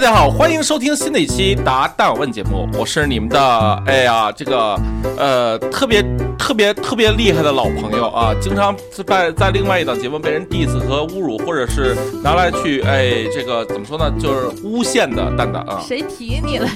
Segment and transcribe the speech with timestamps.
[0.00, 4.80] 家好，欢迎收听新的一期《答蛋问》节目，我是你们的，哎呀，这个
[5.18, 6.02] 呃特别
[6.38, 8.74] 特别特别厉害的老朋友啊，经常
[9.06, 15.82] 在在另外一档节目被人 diss 和侮辱，或者是拿来去哎这个怎么说呢，就是诬陷的蛋蛋啊。
[15.86, 16.66] 谁提你了？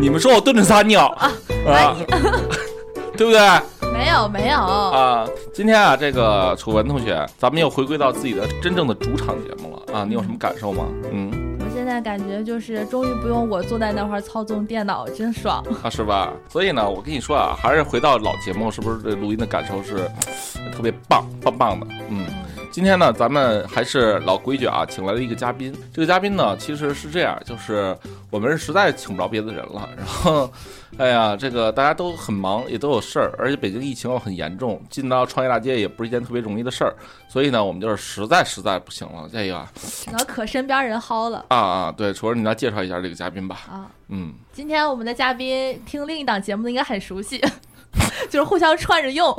[0.00, 1.30] 你们说我蹲着撒尿啊，
[3.16, 3.38] 对不对？
[3.92, 10.86] 没有没有啊，今天啊，这个楚文同学，咱们又回归到自己的真正的主场节目了啊，你有什么感受吗？
[11.12, 11.43] 嗯。
[11.84, 16.32] 现在感觉就是终于不用我坐在那块儿操纵电脑，真爽啊，是吧？
[16.48, 20.10] 所以呢，我跟你说啊，还是回到老节目，是不是这录音的感受是
[20.74, 21.86] 特别棒棒棒的？
[22.08, 22.24] 嗯。
[22.74, 25.72] 今天呢，咱们还是老规矩啊，请来了一个嘉宾。
[25.92, 27.96] 这个嘉宾呢，其实是这样，就是
[28.30, 29.88] 我们实在请不着别的人了。
[29.96, 30.52] 然后，
[30.98, 36.92] 哎呀，这个大家都很忙，也都有事儿，而且北京疫情又很严重，进到创业大街也不是一件特别容易的事儿。
[37.28, 41.94] 所以呢，我们就是实在实在不行了， 这个只能可身边人薅了啊啊！
[41.96, 43.60] 对，楚儿，你来介绍一下这个嘉宾吧。
[43.70, 47.40] 啊，嗯，今天我们的嘉宾听另一档节目的应该很熟悉。
[48.30, 49.34] 就是互相串着用。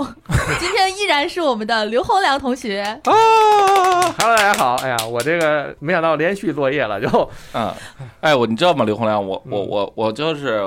[0.59, 4.75] 今天依然是我们的刘洪良同学啊，Hello，大家好。
[4.75, 7.73] 哎呀，我这个没想到连续作业了，就嗯，
[8.21, 8.85] 哎，我你知道吗？
[8.85, 10.61] 刘洪良，我我我我就是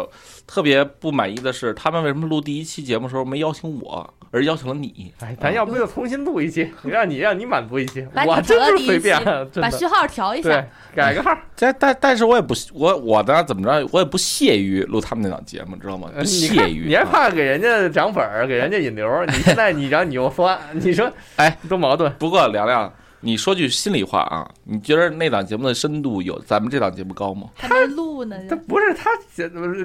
[0.49, 4.15] 特别不满意的是，他们为什么录第一期节目的时候没邀请我？
[4.31, 9.19] 而邀请了你，哎，咱要不就重新录一期，让你让你满足一期，我真是随便，
[9.55, 11.35] 把序号调一下，改个号。
[11.57, 16.11] 但但但是我也不我我呢怎么着，我也不屑于录他们那档节目，知道吗？
[16.15, 19.25] 不屑于，你还怕给人家涨粉儿，给人家引流？
[19.27, 22.13] 你现在你然后你又酸，你说哎多矛盾。
[22.19, 22.93] 不过凉凉。
[23.21, 27.49] 你说句心里话啊，你觉得那档节目的深度有咱们这档节目高吗？
[27.57, 29.11] 他录呢，他不是他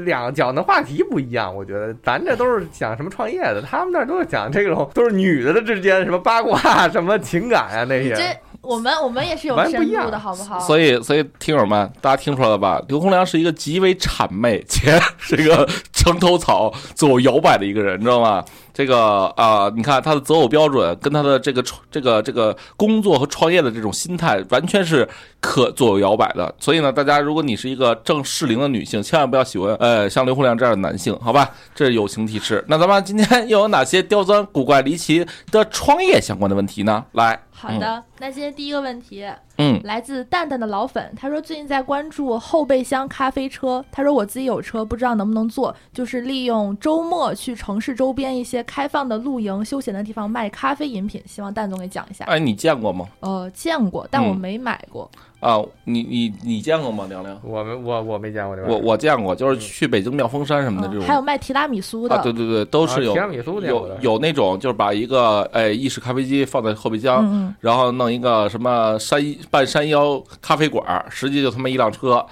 [0.05, 8.39] 两讲的话题不一样，我觉得咱这都是讲什么创业的，他们那都是讲这种都是女的的之间什么八卦、什么情感啊那些。
[8.63, 10.57] 我们我们也是有深度的，好不好？
[10.57, 12.81] 所以所以听友们，大家听出来了吧？
[12.87, 18.43] 刘洪良是一个极为谄媚且是一个 墙头草、自我摇摆的一个人，你知道吗？
[18.73, 25.07] 这个啊，你看他的择偶标准跟他的这个创这个这个工作和创业的这种心态，完全是
[25.41, 26.55] 可左右摇摆的。
[26.57, 31.51] 所以呢，大家如果你是一个正适龄的女性，千万不要喜欢呃像刘洪良这样的男性，好吧？
[31.75, 32.63] 这是友情提示。
[32.67, 37.03] 那咱们今天又有哪些刁钻、古怪、离奇的创业相关的问题呢？
[37.11, 37.37] 来。
[37.63, 39.25] 好的，那今天第一个问题，
[39.57, 52.25] 嗯，来自蛋蛋的老粉，他说最近在关注后备箱咖啡车，他说我自己有车，不知道能不能做，就是利用周末去城市周边一些开放的露营休闲的地方卖咖啡饮品，希望蛋总给讲一下。
[52.25, 53.07] 哎，你见过吗？
[53.19, 55.09] 呃，见过，但我没买过。
[55.39, 57.37] 啊，你你你见过吗，凉凉？
[57.43, 61.03] 我没我我没见过这我我见过，就是去北京妙峰山什么的这种。
[61.05, 62.15] 还有卖提拉米苏的。
[62.15, 63.11] 啊，对对对，都是有。
[63.11, 69.21] 提拉米苏有有那种，就是把一个哎意式咖啡机放在后备箱，然后弄一个什么山
[69.53, 72.25] 半山腰咖啡馆，实际就他妈一辆车。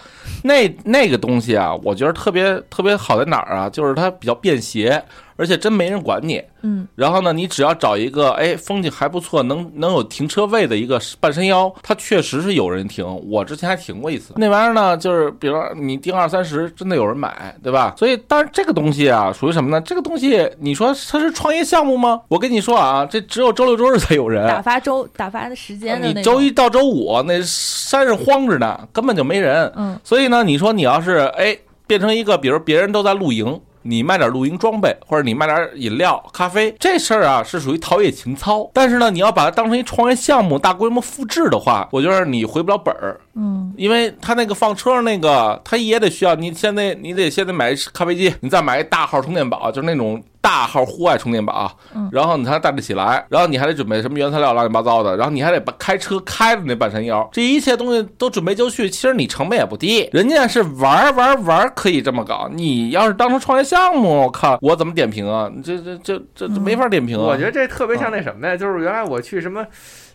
[0.44, 3.70] 那那个东西啊，我觉得特别特别好在哪儿啊？
[3.70, 5.00] 就是它比较便携。
[5.41, 13.03] 而且真没人管你，嗯，然后呢，你只要找一个哎风景还不错，能能有停车位的一个半山腰，它确实是有人停。
[13.28, 14.35] 我之前还停过一次。
[14.38, 17.96] 那玩意儿呢，就是比如说你定二三十，真的有人买，对吧？
[17.97, 19.81] 所以，当然这个东西啊，属于什么呢？
[19.81, 22.22] 这个东西，你说它是创业项目吗？
[22.28, 29.72] 我跟你说啊，这只有周六周日才有人打发周打发的时间的你周一到周五那山上荒着呢，根本就没人。
[29.75, 31.57] 嗯，所以呢，你说你要是哎
[31.88, 33.59] 变成一个，比如别人都在露营。
[33.84, 38.69] 你卖点露营装备，或者你卖点饮料、咖啡，这事儿啊是属于陶冶情操。
[38.74, 43.19] 但是呢，你要把它当成一创业项目，大规模复制的话，我觉得你回不了本儿。
[43.36, 50.22] 嗯，因为他那个放车上那个，他也得需要你现在你得现在买咖啡机，你再买一大号充电宝，就是那种。
[50.41, 51.72] 大号户外充电宝，
[52.12, 60.09] 然后你才带得起来，然后你还得准备什么原材料乱七八糟的，然后你还得把开车开的那半山腰，这一切东西都准备就绪，其实你成本也不低。
[60.12, 65.50] 人家是玩玩玩可以这么搞，你要是当成创业项目，我靠，我怎么点评啊？
[65.63, 67.24] 这这这这这没法点评啊！
[67.24, 69.66] 我觉得这特别像那什么呀，就是原来我去什么。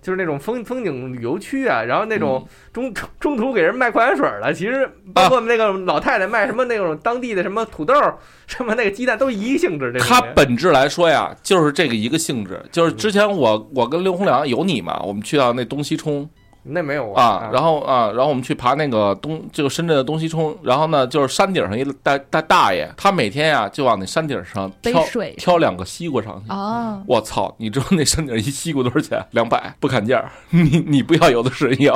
[0.06, 7.92] 就是那种风风景旅游区啊，然后那种中中途给人卖矿泉水的，其实包括那个老太太卖什么那种当地的什么土豆，
[8.46, 9.92] 什么那个鸡蛋都一个性质。
[9.92, 12.62] 这它本质来说呀，就是这个一个性质。
[12.70, 16.30] 就是之前我我跟刘洪良有你嘛，我们去到那东西冲。
[16.68, 25.04] 那没有啊，然后啊，然后我们去爬那个东，这个深圳的东西冲，然后呢，就是山顶上一大大大爷，他每天呀就往那山顶上挑
[25.36, 26.50] 挑两个西瓜上去。
[26.52, 27.54] 哦，我操！
[27.58, 29.24] 你知道那山顶一西瓜多少钱？
[29.30, 30.24] 两百，不砍价。
[30.50, 31.94] 你你不要，有的是人要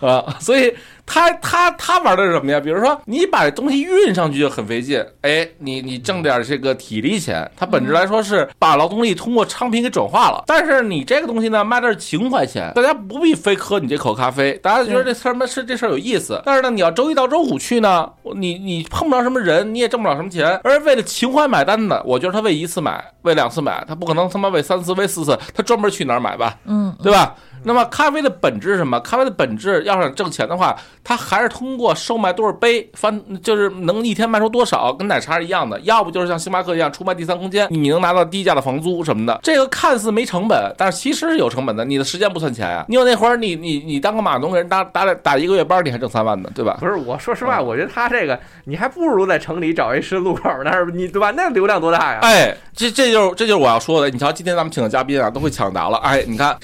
[0.00, 0.36] 啊。
[0.38, 0.72] 所以
[1.06, 2.58] 他他他玩的是什么呀？
[2.58, 10.42] 比如说你把东西运上去就很费劲，哎，你你挣点这个体力钱，它本质来说是把劳动力通过商品给转化了。
[10.46, 16.40] 但是你这个东西呢，卖的是情怀钱，大家不必非喝你这口咖啡，大家觉得这事儿嘛是这事儿有意思。
[16.44, 20.58] 但是呢，你要周一到周五去呢，你你碰不着什么人，你也挣不了什么钱。
[20.64, 26.56] 而为了情怀买单的，我觉得他为一次买，为两次买，他不可能他妈为三次、为四次，他专门去哪儿买吧？
[26.64, 27.34] 嗯，对吧？
[27.64, 29.00] 那么咖啡的本质是什么？
[29.00, 35.80] 咖啡的本质要想挣钱的话，它还是通过售卖多少杯，翻就是能一天卖出多少，跟奶茶是一样的。
[35.80, 39.40] 要不就是像星巴克一样出卖第三空间，你能拿到低价的房租什么的。
[39.42, 41.84] 这个看似没成本，但是其实是有成本的。
[41.84, 46.76] 你的时间不算钱啊、你有那会儿，你你你当个码农给人打打打一个月班，你还挣三万呢，对吧？
[46.80, 51.30] 不是，我说实话，我觉得他这个，你还不如在城里找一十字路口那儿，你对吧？
[51.30, 52.18] 那流量多大呀？
[52.22, 54.10] 哎，这这就是这就是我要说的。
[54.10, 55.98] 你瞧，今天咱们请的嘉宾啊，都会抢答了。
[55.98, 56.56] 哎，你看，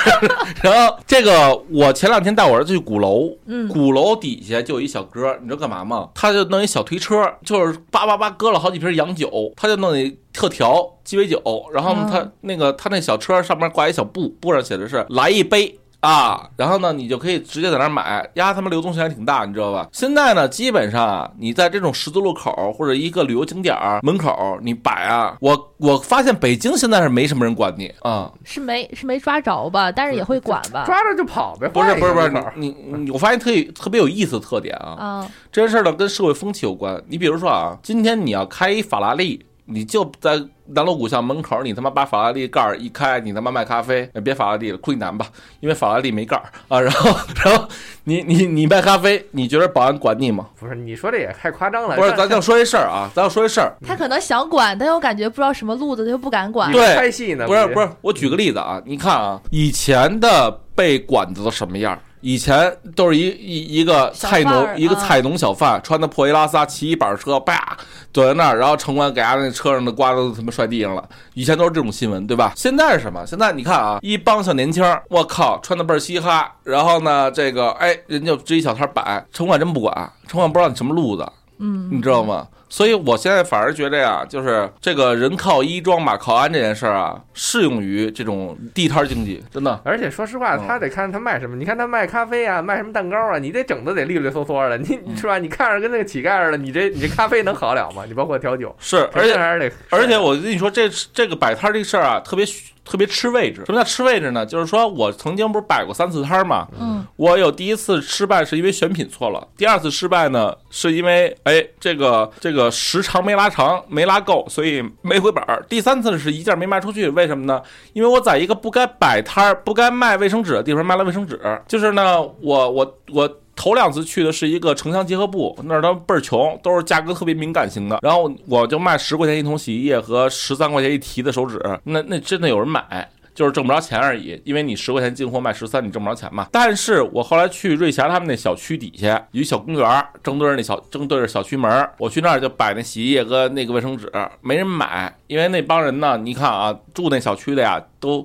[0.62, 6.08] 然后这个我前两天带我儿子去鼓楼，嗯鼓楼底下就有一小哥，你知道干嘛吗？
[6.14, 11.42] 他就弄一小推车，就是叭叭叭搁了好几瓶洋酒，他就弄一特调鸡尾酒，
[11.72, 15.78] 然后他那个他那小车上面挂一小布，布上写的是来一杯。
[16.00, 19.86] 啊，然后呢，你就可以直接在那儿买，呀，他们流动性还挺大，你知道吧？
[19.92, 29.92] 现在呢，基本上啊，你在这种十字路口或者一个旅游景点儿门口，你摆啊，我我发现北京现在是没什么人管你啊，是没是没抓着吧？
[29.92, 30.84] 但是也会管吧？
[30.86, 32.68] 抓着就跑呗，不是不是不是换一个路口你
[33.04, 36.98] 你，我发现特别特别有意思的特点啊，啊，这件事儿呢跟社会风气有关。
[37.08, 45.26] 你比如说啊，今天你要开一法拉利，你就在南锣鼓巷门口，你他妈把法拉利盖儿一开，你他妈卖咖啡，哎别法拉利了，昆南吧，
[45.60, 46.80] 因为法拉利没盖儿啊。
[46.80, 47.10] 然后
[47.44, 47.68] 然后
[48.04, 50.48] 你你你卖咖啡，你觉得保安管你吗？
[50.58, 51.96] 不是你说这也太夸张了。
[51.96, 53.74] 不是，咱就说一事儿啊，咱就说一事儿。
[53.86, 56.70] 他可能想管，但又感觉不知道什么路子，他又不敢管。
[56.72, 61.98] 对拍戏呢，不是不是，我举个例子啊，你看啊，以前的被管子都什么样？
[62.20, 67.76] 以前都是一一一个菜农，一个菜农小贩，穿的破衣拉撒，骑一板车，叭
[68.12, 71.08] 躲在那儿，然后城管给他那车上的瓜都他妈摔地上了。
[71.34, 72.52] 以前都是这种新闻，对吧？
[72.56, 73.24] 现在是什么？
[73.26, 79.94] 现在你看啊，一帮小年轻儿，我靠，穿的倍儿嘻哈，然后呢，这个哎，人家支一小摊儿摆，城管真不管，
[80.28, 81.26] 城管不知道你什么路子，
[81.58, 82.46] 嗯，你知道吗？
[82.70, 89.78] 所以我现在反而觉得呀，就是这个人靠衣装，马靠鞍这件事儿啊，适用于这种地摊儿经济，真的。
[89.84, 91.56] 而且说实话，嗯他得看他卖什么。
[91.56, 94.78] 你看他卖咖啡啊，卖什么蛋糕啊，你得整的得利利索索的。
[94.78, 95.36] 你你是吧？
[95.38, 98.04] 你看着跟那个乞丐似的，你这你这咖啡能好了吗？
[98.06, 102.46] 你包括调酒，是， 而且还是得，而且我跟你说，这这个摆摊儿这事儿啊，特别
[102.84, 103.62] 特别吃位置。
[103.66, 104.46] 什么叫吃位置呢？
[104.46, 115.64] 就是说我曾经不是摆过三次摊儿嘛，嗯我有第一次失败是因为选品错了，第二次失败呢是因为哎这个这个时长没拉长，没拉够，所以没回本儿。
[115.68, 117.62] 第三次是一件没卖出去，为什么呢？
[117.92, 123.36] 因为我在一个不该摆摊儿、不该卖卫生纸的地方卖了卫生纸，就是呢我我我。
[123.56, 127.98] 头两次去的是一个城乡结合部，那儿都倍儿穷，都是价格特别敏感型的。
[128.00, 133.10] 然后我就卖十块钱一桶洗衣液和十三块钱一提的手纸，那那真的有人买。
[133.34, 136.46] 就是挣不着钱而已，因为你十块钱进货卖十三，你挣不着钱嘛。
[136.50, 144.10] 但是我后来去瑞霞他们那小区底下有一小公园，正对着那小正对着小区门儿，我去那儿就摆那洗衣液和那个卫生纸，
[144.40, 148.24] 没人买，因为那帮人呢，你看啊，住那小区的呀，都，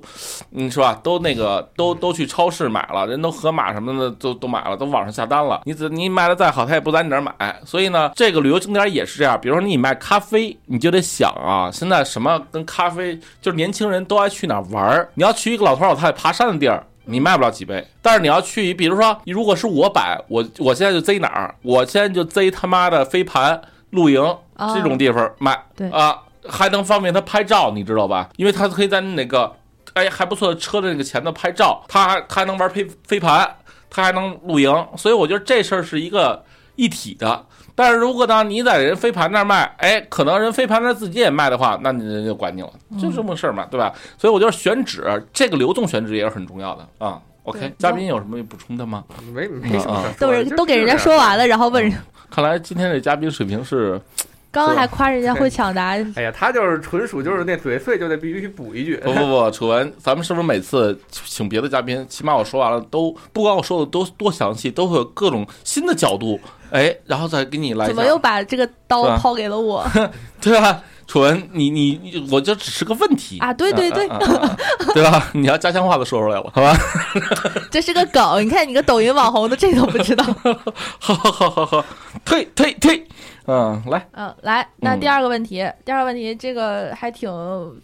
[0.52, 0.98] 嗯，是吧？
[1.02, 5.60] 都那个都都去超市买了，人都盒马什么的都都买了，都网上下单了。
[5.64, 7.34] 你怎你卖的再好，他也不在你那儿买。
[7.64, 9.38] 所以呢，这个旅游景点也是这样。
[9.40, 15.08] 比如说你卖咖啡，你就得想啊，现在什么跟咖啡，就是年轻人都爱去哪儿玩儿。
[15.14, 16.84] 你要去一个老头老太太爬山的地儿。
[17.08, 26.18] 你卖不了几倍，但是你要去，比如说，如果是我摆，我我现在就贼哪儿，我现在就贼他妈的飞盘、露营哦这种地方卖，对啊，
[26.48, 28.28] 还能方便他拍照，你知道吧？
[28.34, 29.54] 因为他可以在那个
[29.94, 33.54] 哎还不错的车的那个前头拍照，他还他还能玩飞飞盘，
[33.88, 36.44] 他还能露营，所以我觉得这事儿是一个
[36.74, 37.46] 一体的。
[37.76, 43.92] 但是如果呢，你在人飞盘那儿卖，哎，可能人飞盘那儿自己也卖的话，那你人就管你了，就这么事儿嘛，对吧？
[44.18, 47.20] 所以我觉得选址这个流动选址也是很重要的啊。
[47.44, 49.04] OK，嘉宾有什么补充的吗？
[49.32, 51.92] 没没什么都是都给人家说完了，然后问人，
[52.28, 54.00] 看来今天这嘉宾水平是
[54.50, 58.96] 刚刚还夸人家会抢答，哎呀，他就是纯属就是那嘴碎就得必须补一句。
[58.96, 69.84] 不不不，楚文，咱们是不是每次请别的嘉宾，起码我说完了都不管我说的多多详细，都会有各种新的角度，哎，然后再给你来怎么又把这个刀抛给了我
[70.40, 70.82] 对吧？
[71.06, 73.52] 楚文，你你你，我这只是个问题啊？
[73.54, 74.56] 对对对，啊啊啊
[74.92, 75.30] 对吧？
[75.32, 76.76] 你要家乡话都说出来了，好吧？
[77.70, 78.44] 这是个梗。
[78.44, 80.24] 你看你个抖音网红的这都不知道。
[80.98, 81.84] 好好好好好，
[82.24, 83.06] 退退退，
[83.46, 87.30] 嗯，来，嗯，来，那嗯第二个问题，第二个问题这个还挺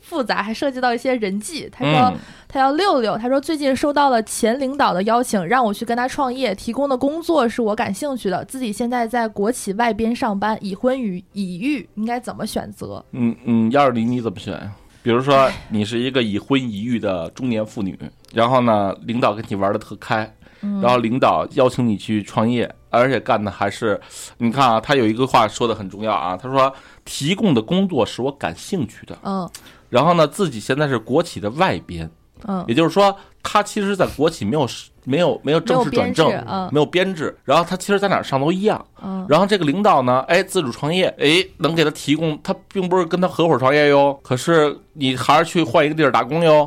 [0.00, 1.70] 复杂，还涉及到一些人际。
[1.72, 2.18] 他说，嗯
[2.52, 13.02] 他要六六，他说最近收到了前领导的邀请，让我去跟他创业，提供的工作是我感兴趣的，自己现在在国企外边上班，已婚与已育，应该怎么选择？
[13.12, 14.72] 嗯嗯，幺二零你怎么选呀？
[15.02, 17.98] 比如说你是一个已婚已育的中年妇女，
[18.32, 24.00] 然后呢，领导跟你玩的特开，嗯然后领导邀请你去创业，而且干的还是，
[24.38, 26.72] 你看啊，他有一个话说的很重要啊，他说
[27.04, 29.48] 提供的工作是我感兴趣的，嗯
[29.88, 32.08] 然后呢，自己现在是国企的外边，
[32.46, 34.66] 嗯也就是说，他其实在国企没有
[35.04, 36.28] 没有没有正式转正
[36.70, 38.84] 没有编制然后他其实在哪儿上都一样。
[39.02, 46.64] 嗯然后这个领导呢，哎，自主创业，哎，能给他提供，他并不是跟他合伙创业哟，可是你还是去换一个地儿打工哟，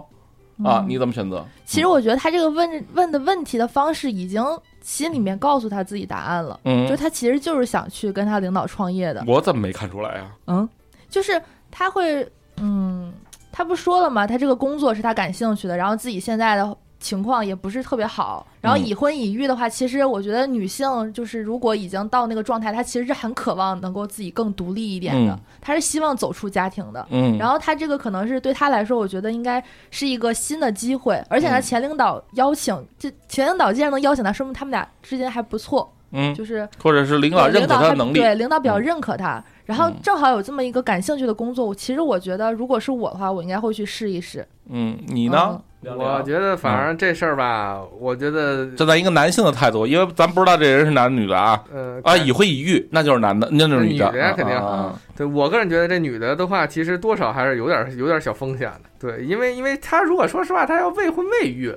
[0.64, 1.46] 啊，嗯你怎么选择？
[1.66, 4.44] 其实我觉得他这个问问的问题的方式，已经
[4.82, 9.24] 心里面告诉他自己答案了，嗯就，他其实就是想去跟他领导创业的。
[9.28, 10.32] 我怎么没看出来啊呀？
[10.48, 10.70] 嗯，
[11.10, 12.28] 就是他会，
[12.58, 13.14] 嗯，
[13.52, 14.26] 他不说了吗？
[14.28, 27.06] 他这个工作是他感兴趣的，然后自己现在的情况也不是特别好，然后嗯已婚已育的话，其实我觉得女性就是如果已经到那个状态，她其实是很渴望能够自己更独立一点的嗯，她是希望走出家庭的。
[27.12, 44.48] 嗯，然后她这个可能是对她来说，我觉得应该是一个新的机会，而且呢，嗯前领导邀请，这前领导既然能邀请她，说明他们俩之间还不错，嗯，就是或者是领导认可对领导还他的能力，对领导比较嗯认可他，然后嗯正好有这么一个感兴趣的工作，其实我觉得如果是我的话，我应该会去试一试。
[44.70, 45.62] 嗯，你呢？
[45.94, 51.62] 我觉得反正这事儿吧，我觉得站在一个男性的态度，因为咱不知道这人是男的女的啊。
[51.74, 58.90] 呃啊，已婚已育那就是男的，那就是女的，女的肯定对我个人觉得这女的的话，其实多少还是有点有点小风险的。
[59.00, 61.76] 对，因为因为她如果说实话，她要未婚未育。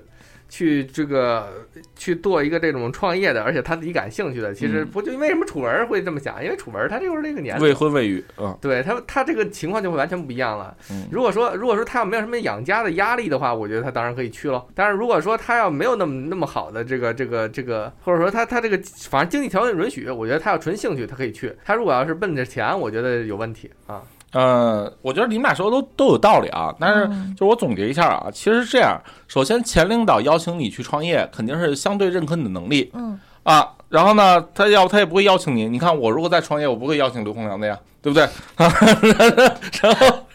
[0.49, 6.43] 去这个去做一个这种创业的，而且他自己感兴趣的，其实嗯不就因为什么楚文会这么想？
[6.43, 10.77] 因为楚文他就是这个年龄，未婚未育，嗯对他他这个情况就会完全不一样了。
[10.91, 14.65] 嗯如果说如果说他要没有什么养家的压力的话，我觉得他当然可以去了。
[14.75, 18.79] 但是如果说他要没有那么那么好的这个这个这个，或者说他他这个
[19.09, 21.55] 反正经济条件允许，我觉得他要纯兴趣，他可以去。
[21.65, 24.03] 他如果要是奔着钱，我觉得有问题啊。
[24.33, 38.29] 呃，我觉得你们俩说的都都有道理啊，但是嗯就是我总结一下啊，其实是这样，首先前领导邀请你去创业，肯定是相对认可你的能力嗯啊，然后呢，他要他也不会邀请你，你看我如果再创业，我不会邀请刘洪良的呀，对不对？
[39.83, 40.27] 然后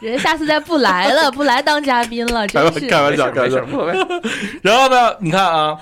[0.00, 2.88] 人下次再不来了，不来当嘉宾了，真是。
[2.88, 3.92] 开玩笑，开玩笑，，无所谓。
[4.62, 5.76] 然后呢，你看啊，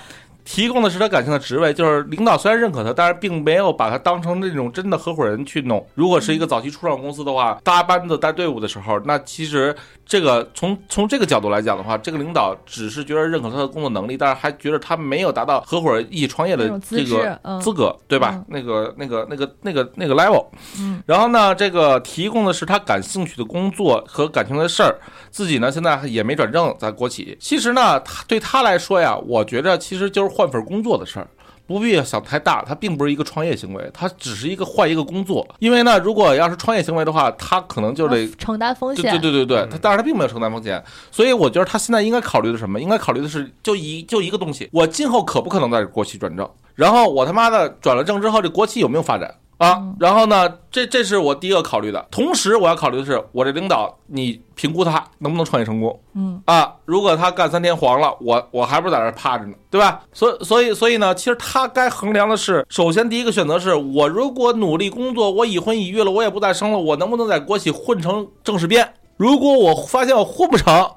[0.44, 5.84] 提供的是他感情的职位，就是领导虽然认可他，但是并没有把他当成那种真的合伙人去弄。
[5.94, 9.74] 如果是一个早期初创公司的话，搭班子带队伍的时候，那其实
[10.06, 18.44] 这个从从这个角度来讲的话，这个领导只是觉得认可他的工作能力，但是还觉得他没有达到合伙人一起创业的这个嗯资格，对吧嗯？
[18.49, 20.46] 那个那个那个那个那个 level。
[20.78, 24.99] 嗯然后呢，这个提供的是他感兴趣的工作和感情的事儿，
[25.30, 27.37] 自己呢现在也没转正，在国企。
[27.40, 31.26] 其实呢，他对他来说呀，我觉着其实就是换份工作的事儿。
[31.66, 35.47] 不必想太大，它并不是一个创业行为，它只是一个换一个工作。
[35.59, 39.11] 因为呢，如果要是创业行为的话，他可能就得承担风险。
[39.11, 42.80] 对对对对，嗯他但是他并没有承担风险，所以我觉得他现在应该考虑的什么？
[42.80, 46.49] 应该考虑的是就一就一个东西，我今后可不可能在国企转正？
[46.75, 49.33] 然后我他妈的转了正之后，这国企有没有发展
[49.64, 49.97] 啊嗯？
[49.99, 52.06] 然后呢，这这是我第一个考虑的。
[52.11, 56.75] 同时，我要考虑的是我这领导，你评估他能不能创业成功嗯啊？
[56.85, 60.02] 如果他干三天黄了，我我还不是在这儿趴着呢，对吧？
[60.12, 68.94] 所以所以所以呢，其实他该衡量的是，首先第一个选择是我如果努力工作，我已婚已育了，我也不再生了，我能不能在国企混成正式编？
[69.16, 70.90] 如果我发现我混不成，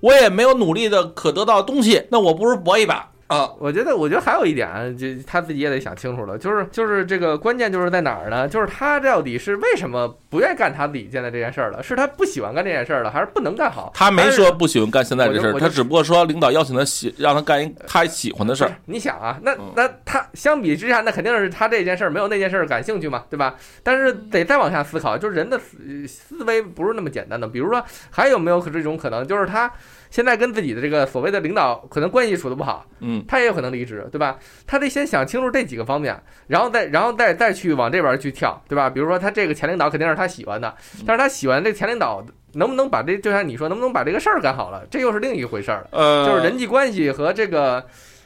[0.00, 3.50] 我也没有努力的可得到的东西，那我不如搏一把啊！
[3.58, 8.46] 我觉得，我觉得还有一点，就他自己也得想清楚了，就是就是这个关键就是在哪儿呢？
[8.48, 11.82] 就是他到底是为什么不愿意干他自己现在这件事儿了？
[11.82, 13.90] 是他不喜欢干这件事儿了，还是不能干好？
[13.94, 18.72] 他没说不喜欢干现在这事儿，他只不过说领导邀请他喜让他干一他喜欢的事儿。
[18.86, 23.54] 你想啊，那嗯那他相比之下，那肯定是他这件事儿没有那件事儿感兴趣嘛，对吧？
[23.82, 27.48] 但是得再往下思考，就是人的思思维不是那么简单的。
[27.48, 29.70] 比如说，还有没有这种可能，就是他
[30.12, 34.38] 现在跟自己的这个所谓的领导可能关系处的不好，嗯他也有可能离职，对吧？
[34.66, 36.14] 他得先想清楚这几个方面，
[36.46, 38.90] 然后再然后再再去往这边去跳，对吧？
[38.90, 40.72] 比如说他这个前领导肯定是他喜欢的，
[41.06, 45.88] 但是他喜欢这前领导能不能把这就像你说能不能把这个事儿干好了，这又是另一回事儿了。
[45.92, 47.82] 呃，就是人际关系和这个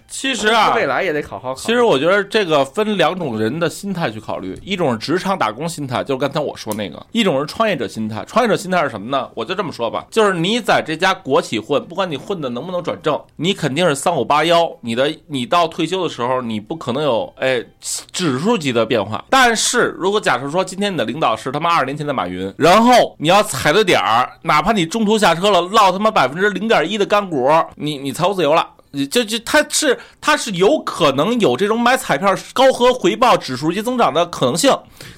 [0.09, 1.61] 其实啊，未来也得好好考虑。
[1.61, 8.25] 其实我觉得这个分两种人的心态去考虑，一种是职场打工心态，就是刚才我说那个；一种是创业者心态。
[8.27, 9.29] 创业者心态是什么呢？
[9.35, 14.71] 我就这么说吧，就是你在这家国企混，不管你混的能不能转正，你肯定是三五八幺。
[14.81, 17.65] 你的你到退休的时候，你不可能有哎
[18.13, 19.25] 指数级的变化。
[19.29, 28.69] 但是如果假设说今天你的领导是他妈二十年前的马云，然后你要踩对点儿，哪怕你中途下车了，落他妈百分之零点一的干股，你你财务自由了。
[29.05, 34.73] 就就它是它是有可能有这种买彩票高额回报指数级增长的可能性，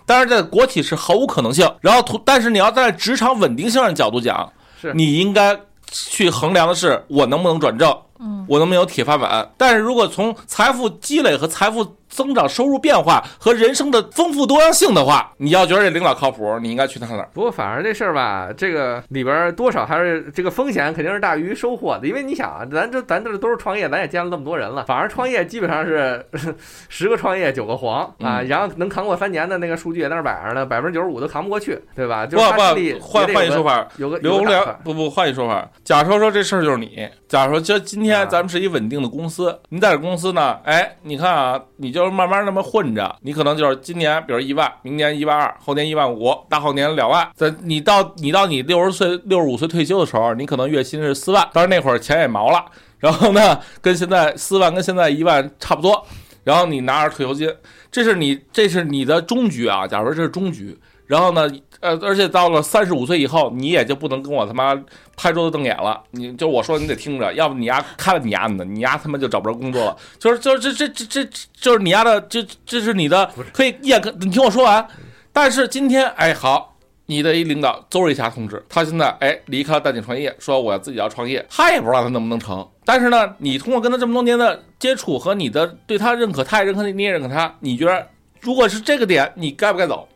[0.06, 1.70] 但是在国企是毫无可能性。
[1.82, 5.54] 然后同，但是你要在职场稳定性的角度讲，是你应该
[5.90, 9.48] 去衡量的是我能不能转正，嗯，我能不能有铁饭碗。
[9.56, 17.28] 但是如果从财富积累和财富增长、收入变化和人生的丰富多样性的话，你要觉得这领导靠谱，你应该去他那儿。
[17.34, 26.24] 不过反而这事儿吧，这个里边儿多少还是这个风险肯定是大于收获的，因为你想啊，咱这咱这都是创业，咱也见了那么多人了，反而创业基本上是
[26.88, 32.24] 十个创业九个黄啊，嗯然后能扛过三年的那个数据也在那儿摆着呢，百分之九十五都扛不过去，对吧？
[32.24, 52.64] 就不是他心里不，换换一说法，有个刘洪有个打算良不不换一说法，假如说这事儿就是你，假如说今今天啊咱们是一稳定的公司，你在这公司呢，哎，你看啊，你就是慢慢那么混着，你可能就是今年比如一万，明年一万二，后年一万五，大后年两万，在你到你到你六十岁六十五岁退休的时候，你可能月薪是四万，当然那会儿钱也毛了，
[52.98, 56.06] 然后呢，跟现在四万跟现在一万差不多，
[56.44, 57.52] 然后你拿着退休金，
[57.90, 60.78] 这是你这是你的终局啊，假如说这是终局。
[61.06, 61.48] 然后呢，
[61.80, 64.74] 呃，而且到了三十五岁以后，你也就不能跟我他妈
[65.16, 66.02] 拍桌子瞪眼了。
[66.10, 69.96] 你就我说你得听着，要不你丫开了你丫的，你丫他妈就找不着工作了。
[70.18, 71.30] 就是就是这这这这
[71.60, 74.86] 就是你丫的，这这是你的可以一眼看，你听我说完。
[75.32, 76.74] 但是今天哎好。
[77.10, 82.68] 你的一领导邹瑞霞同志，他现在哎离开了淡景创业，说我要自己要创业，他也不知道他能不能成。
[82.84, 88.06] 但是呢，你通过跟他这么多年的接触和你的对他认可，他也认可你，你也认可他，你觉得
[88.42, 90.06] 如果是这个点，你该不该走？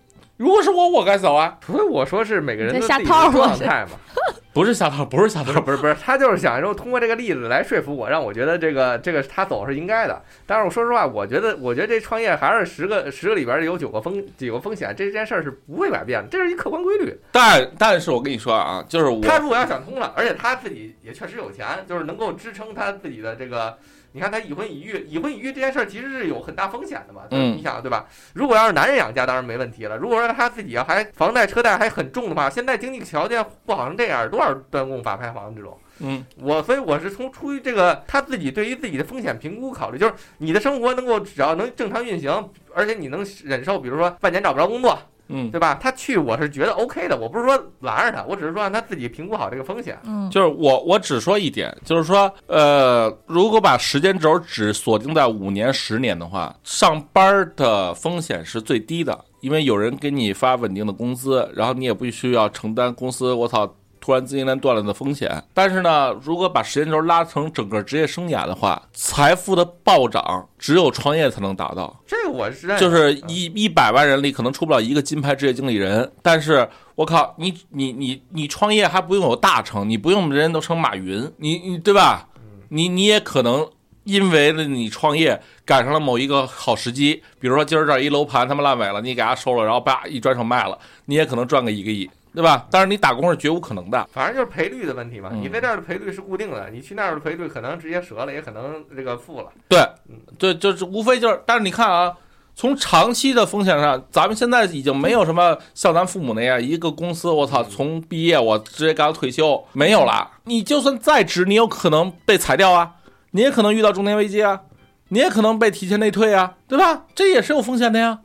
[0.43, 1.57] 如果是我，我该走啊。
[1.61, 3.93] 除非我说是每个人的自己的状态嘛。
[4.53, 10.21] 不是下套，不是下套，不是不是不是，他就是想说通过这个例子来说服我，让我觉得这个这个他走是应该的。
[10.45, 17.17] 但是我说实话，我觉得我觉得这创业还是十个十个里边有九个风九个风险，这件事儿是不会改变的，这是一客观规律。
[17.31, 23.79] 但但是我跟你说啊，就是我他如果要想通了，而且他自己也确实有钱，就是能够支撑他自己的这个。
[24.13, 27.23] 你看他已婚已育，已婚已育这件事儿其实是有很大风险的嘛。
[27.31, 28.07] 嗯你想对吧？
[28.35, 29.97] 如果要是男人养家，当然没问题了。
[29.97, 35.79] 如果说他自己要还房贷车贷还很重的话，现在经济条件不好成这样，多少断供法拍房这种。
[36.05, 44.99] 嗯我所以我是从出于这个他自己对于自己的风险评估考虑，就是你的生活能够只要能正常运行，而且你能忍受，比如说半年找不着工作，
[45.33, 45.75] 嗯，对吧？
[45.81, 49.99] 他去我是觉得 OK 的，我不是说拦着他，我只是说让他自己评估好这个风险。
[50.05, 63.75] 嗯，就是我我只说一点，就是说呃，如果把时间轴只锁定在五年、十年的话，上班的风险是最低的，因为有人给你发稳定的工资，然后你也不需要承担公司我操。
[64.03, 72.03] 突然资金链断了的风险，但是呢，如果把时间轴拉成整个职业生涯的话，财富的暴涨只有创业才能达到。
[72.05, 82.27] 这个我是认就是一一百万人里可能出不了一个金牌职业经理人，但是我靠，你你你你创业还不用有大成，你不用人人都成马云，你你对吧？
[82.71, 83.71] 你你也可能
[84.03, 92.67] 因为了你创业赶上了某一个好时机，比如说今儿这儿一楼盘他们烂尾了，你给它收了，然后叭一转手卖了，你也可能赚个一个亿，对吧？
[92.71, 94.09] 但是你打工是绝无可能的。
[94.13, 95.31] 反正就是赔率的问题嘛。
[95.33, 99.49] 嗯你在这儿的赔率是固定的，你去那儿的赔率可能直接折了，也可能这个负了。
[99.69, 102.15] 对嗯，对，就是无非就是，但是你看啊，
[102.55, 110.31] 从长期的风险上，咱们现在已经没有什么像咱父母那样，一个公司我操，从毕业我直接干到退休，没有了。
[110.45, 112.93] 你就算再值，你有可能被裁掉啊，
[113.33, 114.61] 你也可能遇到中年危机啊，
[115.09, 117.05] 你也可能被提前内退啊，对吧？
[117.15, 118.19] 这也是有风险的呀。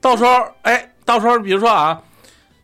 [0.00, 0.30] 到时候，
[0.62, 2.02] 哎，到时候比如说啊，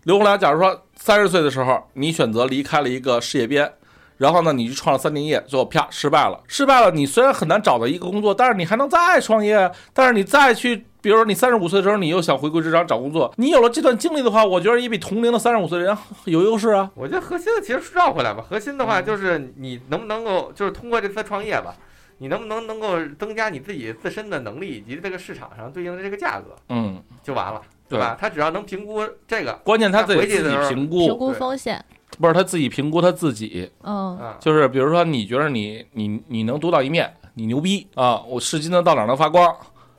[0.05, 3.73] 刘洪良，假如说三十岁的时候，你选择离开了一个事业编。
[4.17, 6.43] 然后呢，你去创了三年业，最后啪失败了。
[6.49, 9.71] 失败了，你虽然很难找到一个工作，但是你还能再创业。
[9.93, 16.91] 但是你再去，比如说你三十五岁的时候，你又想回归职场找工作，你有了这段经历的话，我觉得也比同龄的三十五岁的人有优势啊。
[16.97, 21.77] 我觉得核心的其实绕回来吧，核心的话就是你能不能够，就是通过这次创业吧，
[22.19, 28.17] 你能不能能够增加你自己自身的能力以及这个市场上对应的这个价格嗯，就完了，对吧？
[28.21, 31.83] 他只要能评估这个，关键他自己回去的时候评估，评估风险，
[32.21, 33.71] 不是他自己评估他自己。
[33.83, 39.55] 嗯啊，就是比如说，你觉得你你你能独当一面，你牛逼啊，我是金子到哪儿能发光，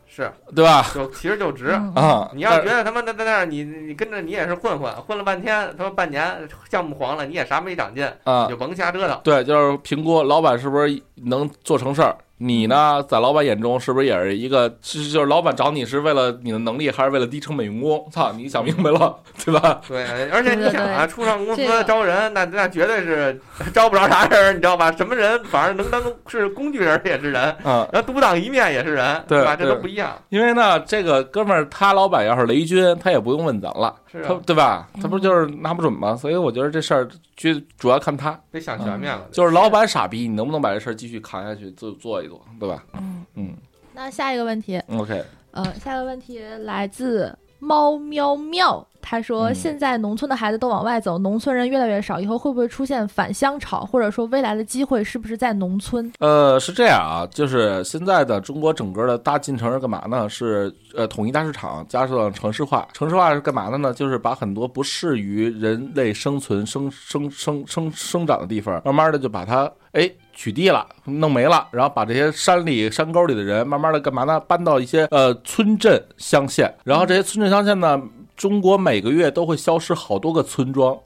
[0.08, 0.86] 是对吧？
[0.94, 1.72] 就其实就值。
[1.72, 9.20] 嗯啊，你要觉得他妈的在那儿，你你跟着你也是混混，混了半天，他妈半年项目黄了，你也啥没长进，啊你就甭瞎折腾。
[9.24, 14.70] 对，就是评估老板是不是能做成事儿，你呢，在老板眼中是不是也是一个？
[14.82, 18.08] 就是就是老板找你是为了你的能力，还是为了低成本用工？
[18.10, 19.82] 操，你想明白了， 对吧？
[19.86, 23.38] 对，而且你想啊，初创公司招人，那那绝对是
[23.74, 24.90] 招不着啥人，你知道吧？
[24.94, 29.54] 什么人反正能当是工具人也是人，嗯，然后独当一面也是人，对吧？
[29.54, 30.18] 这都不一样。
[30.30, 34.90] 因为呢，这个哥们儿他老板要是雷军，他也不用问咱了，他是啊，对吧？
[35.02, 36.16] 他不就是拿不准吗？
[36.16, 39.28] 所以我觉得这事儿就主要看他，得想全面了。
[39.32, 42.84] 就是老板傻逼，你能不能把这事儿继续扛下去，做做一做，对吧？
[42.94, 43.56] 嗯，嗯
[43.94, 56.12] 那下一个问题，，OK，呃，下一个问题来自猫喵喵，他说嗯现在农村的孩子都往外走，农村人越来越少，以后会不会出现返乡潮，或者说未来的机会是不是在农村？
[56.20, 60.28] 呃，是这样啊，就是现在的中国整个的大进程是干嘛呢？
[60.30, 62.88] 是呃统一大市场加上城市化。
[62.94, 63.94] 城市化是干嘛的呢？
[63.94, 74.40] 就是把很多不适于人类生存、生生生生生长的地方，慢慢的就把它哎取缔了，弄没了，然后把这些山里山沟里的人慢慢的干嘛呢？
[74.42, 78.00] 搬到一些呃村镇乡县，然后这些村镇乡县呢。
[78.40, 80.98] 中国每个月都会消失好多个村庄，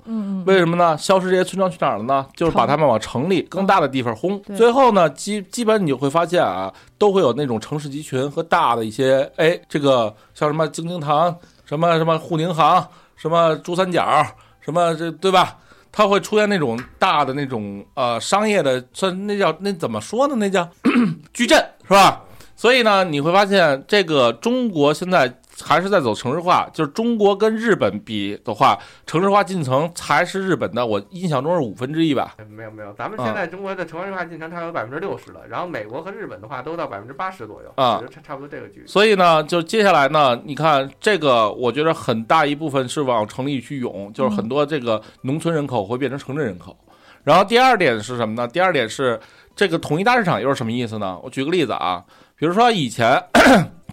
[0.46, 0.96] 为什么呢？
[0.96, 2.24] 消失这些村庄去哪儿了呢？
[2.36, 4.40] 就是把他们往城里更大的地方轰。
[4.56, 14.24] 最后呢，基基本你就会发现啊，都会有那种城市集群和大的一些，哎，这个像什么京津唐、什么什么沪宁杭、什么珠三角、
[14.62, 15.58] 什么这对吧？
[15.92, 20.36] 它会出现那种大的那种呃商业的，算那叫那怎么说呢？
[20.38, 20.70] 那叫
[21.34, 22.22] 矩阵是吧？
[22.56, 25.28] 所以呢，你会发现这个中国现在
[25.62, 32.36] 还是在走城市化，就是中国跟日本比的话，城市化进程才是日本的，我印象中是五分之一吧。
[32.38, 38.88] 哎没有没有，咱们啊现在中国的城市化进程差不多百分之六十了，然后美国和日本的话都到百分之八十左右，啊就差差不多这个距离。
[38.88, 46.76] 所以呢，就接下来呢，你看这个，我觉得很大一部分是往城里去涌，就是很多这个农村人口会变成城镇人口。
[47.24, 48.48] 然后第二点是什么呢？
[48.48, 49.20] 第二点是
[49.56, 51.18] 这个统一大市场又是什么意思呢？
[51.24, 52.04] 我举个例子啊，
[52.36, 53.18] 比如说以前，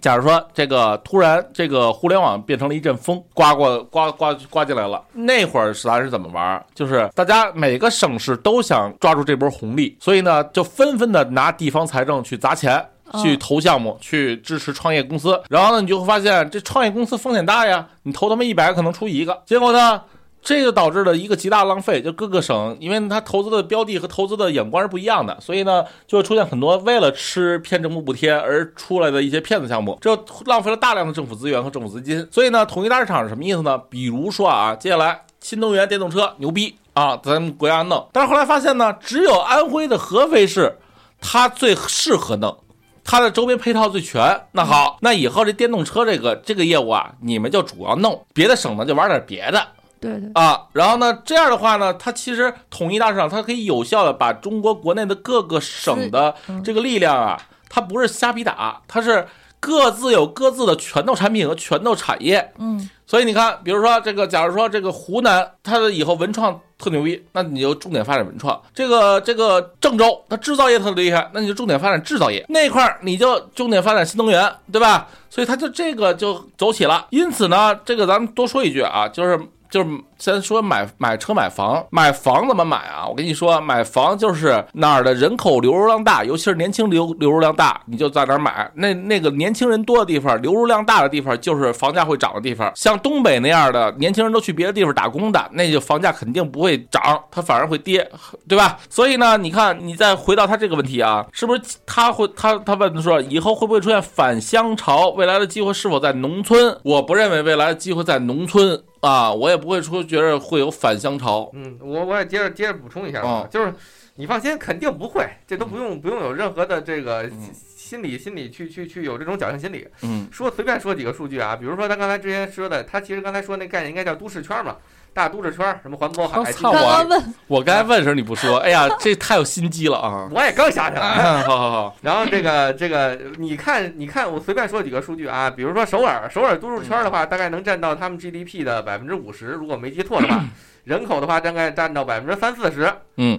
[0.01, 6.65] 假如说这个突然这个互联网变成了一阵风，刮过刮刮刮进来了，那会儿咱是怎么玩儿？
[6.73, 12.85] 就是大家每个省市都想抓住这波红利，所以呢，就纷纷的拿地方财政去砸钱。
[13.21, 20.01] 去投项目，去支持创业公司，然后呢，你就会发现这创业公司风险大呀，你投他们一百个可能出一个，结果呢，
[20.41, 32.27] 这个导致了一个极大浪费，就各个省，因为它投资的标的和投资的眼光是不一样的，所以呢，就会出现很多为了吃骗政府补贴而出来的一些骗子项目，这浪费了大量的政府资源和政府资金。
[32.31, 33.77] 所以呢，统一大市场是什么意思呢？
[33.89, 40.75] 比如说啊，接下来新能源电动车牛逼啊，咱们国家弄，但是后来发现呢，只有安徽的合肥市，
[41.21, 42.57] 它最适合弄。
[43.03, 49.59] 它的周边配套最全，那好，那以后这电动车这个这个业务啊，你们就主要弄，别的省呢就玩点别的
[50.01, 50.59] 对对，啊。
[50.73, 59.25] 然后呢，这样的话呢，它其实统一大市场，它可以有效的把中国国内的各个省的嗯这个力量啊，它不是瞎比打，它是
[59.59, 62.51] 各自有各自的拳头产品和拳头产业。
[62.57, 68.57] 嗯所以你看，比如说这个，假如说这个湖南，它的以后文创特牛逼，那你就重点发展文创。
[68.73, 72.45] 这个这个郑州，它制造业特厉害，那你就重点发展制造业。
[72.47, 75.09] 那块儿你就重点发展新能源，对吧？
[75.29, 77.05] 所以它就这个就走起了。
[77.09, 79.37] 因此呢，这个咱们多说一句啊，就是。
[79.71, 83.07] 就是先说买买车买房，买房怎么买啊？
[83.07, 88.69] 我跟你说，买房就是哪儿的人口流入量大，尤其是年轻流流入量大，你就在哪儿买。
[88.75, 92.69] 那那个年轻人多的地方，流入量大的地方，就是房价会涨的地方。
[92.75, 98.05] 像东北那样的年轻人都去别的地方打工的，那就房价肯定不会涨，它反而会跌，
[98.49, 98.77] 对吧？
[98.89, 105.11] 所以呢，你看，你再回到他这个问题啊，是不是他会他他问说，以后会不会出现返乡潮？
[105.11, 106.77] 未来的机会是否在农村？
[106.83, 108.83] 我不认为未来的机会在农村。
[109.01, 111.49] 啊，我也不会说觉得会有反乡潮。
[111.53, 113.73] 嗯，我我也接着接着补充一下吧，哦就是
[114.15, 119.87] 你放心，肯定不会，这都不用不用有任何的这个嗯心理心理去去去有这种侥幸心理。
[120.03, 124.77] 嗯说随便说几个数据啊，比如说他刚才之前说的，他其实刚才说那概念应该叫都市圈嘛，
[125.13, 130.29] 大都市圈，什么环渤海，操我刚问我刚才问的时候你不说，哎呀，这太有心机了啊！
[130.31, 131.43] 我也刚想起来。
[131.43, 140.41] 好好好，然后这个这个，你看你看，我随便说几个数据啊，比如说首尔，首尔都市圈的话，大概能占到他们 GDP 的百分之五十，如果没记错的话，
[140.85, 142.91] 人口的话大概占到百分之三四十。
[143.17, 143.37] 嗯，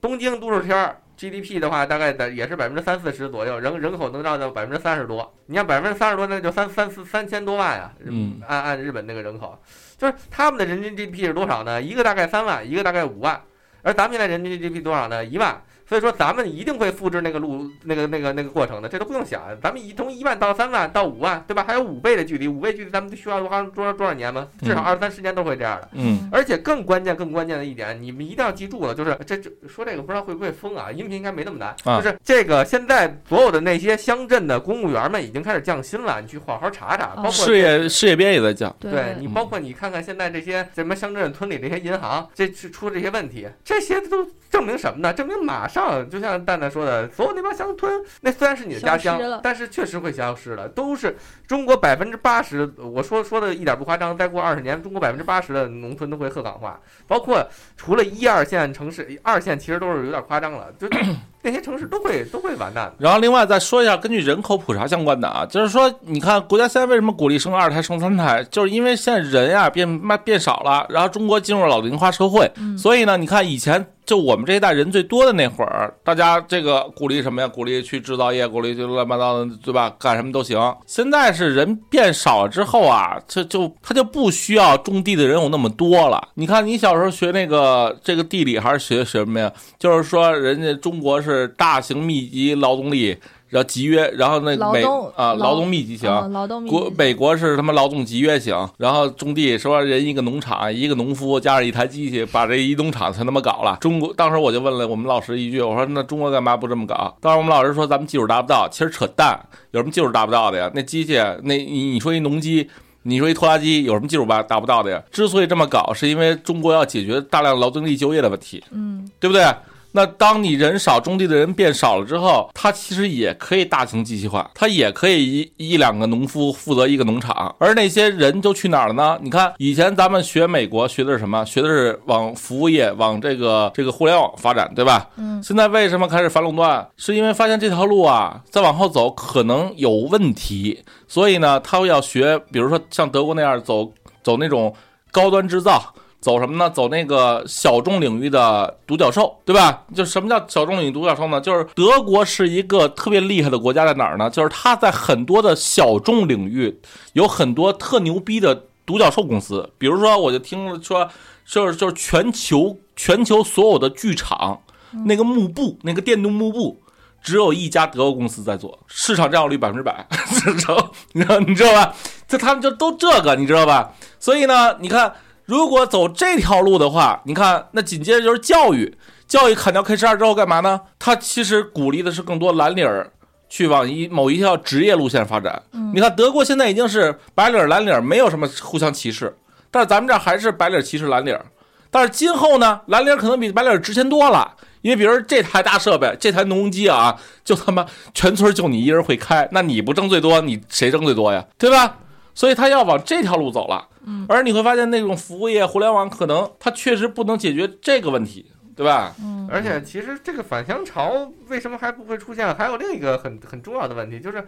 [0.00, 5.34] 东京都市圈 GDP 的话，大概在也是百分之三四十左右，人人口能占到百分之三十多。
[5.46, 7.90] 你像百分之三十多，那就三三四三千多万呀。
[8.04, 9.58] 嗯，按按日本那个人口，
[9.98, 11.82] 就是他们的人均 GDP 是多少呢？
[11.82, 13.42] 一个大概三万，一个大概五万，
[13.82, 15.24] 而咱们现在人均 GDP 多少呢？
[15.24, 15.60] 一万。
[15.88, 19.42] 所以说咱们一定会复制那个路那个那个那个过程的，这都不用想。
[19.62, 21.64] 咱们一从一万到三万到五万，对吧？
[21.66, 24.46] 还有五倍的距离，五倍距离咱们需要多少多少多少年吗？
[24.60, 25.88] 至少嗯二三十年都会这样的。
[25.94, 30.92] 嗯而且更关键、更关键的一点，你们一定要记住了，就是这这说这个不知道会不会封啊？
[30.92, 45.12] 音频应该没那么难，啊就是这个现在所有的那些乡镇的公务员们已经开始降薪了，你去好好查查，包括事业事业编也在降，对你，嗯包括你看看现在这些什么乡镇村里这些银行，这是出这些问题，这些都证明什么呢？
[45.12, 45.77] 证明马上
[46.10, 60.88] 就像蛋蛋说的，所有那帮乡村，那虽然是你的家乡但是确实会消失的，都是中国百分之八十，我说说的一点不夸张，再过二十年，中国百分之八十的农村都会鹤岗化，包括除了一二线城市，二线其实都是有点夸张了，就
[61.42, 62.94] 那些城市都会都会完蛋的。
[62.98, 77.48] 然后另外再说一下，根据人口普查相关的啊，就是说，你看国家现在为什么鼓励生二胎、生三胎，就是因为现在人呀变慢变少了，然后中国进入了老龄化社会，嗯所以呢，你看以前就我们这一代人最多的那会儿，大家这个鼓励什么呀？
[77.48, 79.94] 鼓励去制造业，鼓励就乱七八糟的，对吧？
[79.98, 80.58] 干什么都行。
[80.86, 86.28] 现在是人变少了之后啊，这就他就不需要种地的人有那么多了。
[86.34, 89.52] 你看你小时候学那个这个地理还是学学什么呀？
[89.78, 93.16] 就是说人家中国是大型密集劳动力。
[93.50, 94.82] 然后集约，然后那美
[95.16, 103.78] 啊劳劳动密集型，嗯劳动国美国是他妈劳动集约型，然后种地说人一个农场一个农夫加上一台机器把这一农场全他妈搞了。
[103.80, 107.16] 中国当时我就问了我们老师一句，我说那中国干嘛不这么搞？
[107.22, 110.70] 当时我们老师说咱们技术达不到，其实扯淡，有什么技术达不到的呀？
[110.74, 111.14] 那机器，
[111.44, 112.68] 那你你说一农机。
[113.04, 115.02] 你说一拖拉机有什么技术达达不到的呀？
[115.10, 118.62] 之所以这么搞，是因为中国要解决大量劳动力就业的问题。
[118.70, 119.46] 嗯，对不对？
[119.92, 129.18] 那当你人少，种地的人变少了之后，它其实也可以大型机器化，它也可以一一两个农夫负责一个农场，而那些人都去哪儿了呢？
[129.22, 131.44] 你看，以前咱们学美国学的是什么？
[131.46, 135.08] 学的是往服务业、往这个这个互联网发展，对吧？
[135.16, 136.86] 嗯，现在为什么开始反垄断？
[136.96, 143.90] 是因为发现这条路啊，再往后走可能有问题，所以呢，他要学，比如说像德国那样走
[144.22, 144.74] 走那种
[145.10, 145.94] 高端制造。
[146.20, 146.68] 走什么呢？
[146.68, 149.84] 走那个小众领域的独角兽，对吧？
[149.94, 151.40] 就什么叫小众领域独角兽呢？
[151.40, 154.28] 就是德国是一个特别厉害的国家，在哪儿呢？
[154.28, 156.80] 就是它在很多的小众领域
[157.12, 159.70] 有很多特牛逼的独角兽公司。
[159.78, 161.08] 比如说，我就听了说，
[161.46, 164.60] 就是就是全球全球所有的剧场
[165.04, 166.82] 那个幕布，那个电动幕布。
[167.22, 170.04] 只有一家德国公司在做，市场占有率百分之百，
[170.46, 171.94] 你知道你知道你知道吧？
[172.26, 173.92] 这他们就都这个，你知道吧？
[174.18, 175.12] 所以呢，你看。
[175.48, 178.94] 如果走这条路的话，你看，那紧接着就是教育，
[179.26, 180.78] 教育砍掉 K 十二之后干嘛呢？
[180.98, 183.10] 它其实鼓励的是更多蓝领儿
[183.48, 185.62] 去往一某一条职业路线发展。
[185.94, 189.34] 你看德国现在已经是白领儿蓝领儿没有什么互相歧视，
[189.70, 191.46] 但是咱们这儿还是白领儿歧视蓝领儿。
[191.90, 201.42] 但是今后呢，蓝领儿可能比白领儿值钱多了，因为比如说这台大设备，这台农机啊，就他妈全村就你一人会开，那你不挣最多，你谁挣最多呀？
[201.56, 201.96] 对吧？
[202.34, 203.86] 所以他要往这条路走了。
[204.28, 209.14] 而你会发现，那种服务业、互联网可能它确实不能解决这个问题，对吧？
[209.50, 212.54] 而且其实这个返乡潮为什么还不会出现？
[212.54, 214.44] 还有另一个很很重要的问题，就是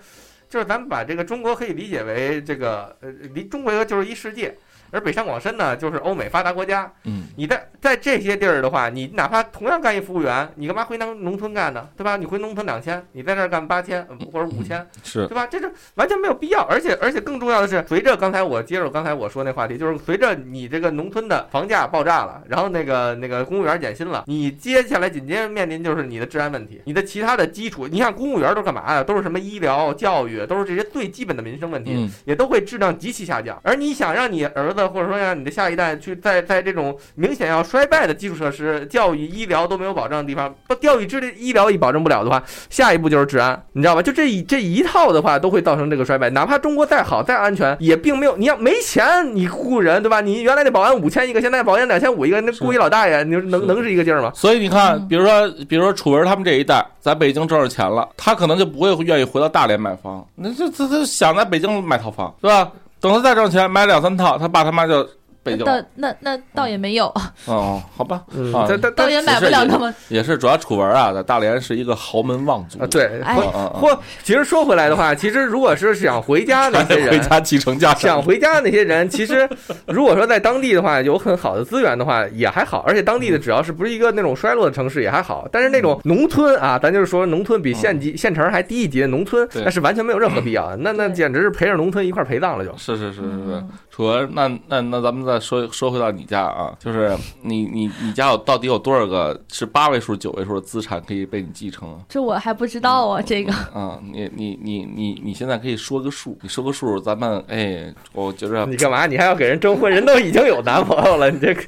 [0.49, 4.57] 就是咱们把这个中国可以理解为这个呃，离中国就是一世界。
[4.91, 6.91] 而北上广深呢，就是欧美发达国家。
[7.05, 11.89] 嗯，你在在这些地儿的话，你哪怕同样干一服务员，你干嘛回农农村干呢？
[11.97, 12.17] 对吧？
[12.17, 15.47] 你回农村两千，你在这儿干八千或者五千，是对吧？
[15.47, 16.63] 这是完全没有必要。
[16.69, 29.03] 而且而且更重要的是，随着刚才我接着刚才我说那话题，就是随着你这个农村的房价爆炸了，然后那个那个公务员减薪了，你接下来紧接着面临就是你的治安问题，你的其他的基础，你像公务员都干嘛呀？
[29.03, 31.93] 都是什么医疗、教育，都是这些最基本的民生问题。
[31.95, 33.59] 嗯，也都会质量极其下降。
[33.63, 44.03] 而你想让你儿子或者说让你的下一代去在在这种明显要衰败的基础设施、教育、医疗都没有保障的地方，不教育、治医疗也保证不了的话，下一步就是治安，你知道吧？
[44.03, 46.31] 就这一这一套的话，都会造成这个衰败。
[46.31, 50.21] 哪怕中国再好再安全，也并没有你要没钱，你雇人对吧？
[50.21, 54.33] 你原来那保安五千一个，现在保安两千五一个，那雇一老大爷，你说能能是一个劲儿吗？
[54.35, 62.71] 所以你看，嗯比如说，比如说楚文他们这一代在北京挣着钱了，他可能就不会愿意回到大连买房，那这这这想在北京买套房，对吧？
[63.01, 65.09] 等他再挣钱，买两三套，他爸他妈就
[65.45, 67.07] 那那那倒也没有，
[67.47, 69.93] 哦，好吧，嗯啊但但但倒也买不了那么。
[70.09, 77.95] 也是主要楚文啊，在大连是一个豪门望族啊，对，哎或其实说回来的话，其实如果是想回家那些人， 回家继承家。
[77.95, 79.49] 想回家的那些人，其实
[79.87, 82.85] 如果说在当地的话有很好的资源的话，也还好。
[82.87, 85.49] 而且当地的只要是不是一个那种衰落的城市也还好。
[85.51, 90.77] 但是那种农村啊，咱就是说农村比县级、县城还低一级的农村，那是完全没有任何必要的。
[90.77, 92.71] 那那简直是陪着农村一块陪葬了就。
[92.77, 101.99] 是是是是是嗯，楚文，那那那咱们再说说回到你家啊，就是你你你家有到底有多少个是八位数、九位数的资产可以被你继承啊？
[102.09, 109.07] 这我还不知道啊，这个啊，你你你你你现在可以说个数，你说个数，咱们哎，我觉着你干嘛？
[109.07, 109.91] 你还要给人征婚？
[109.91, 111.63] 人都已经有男朋友了，你这个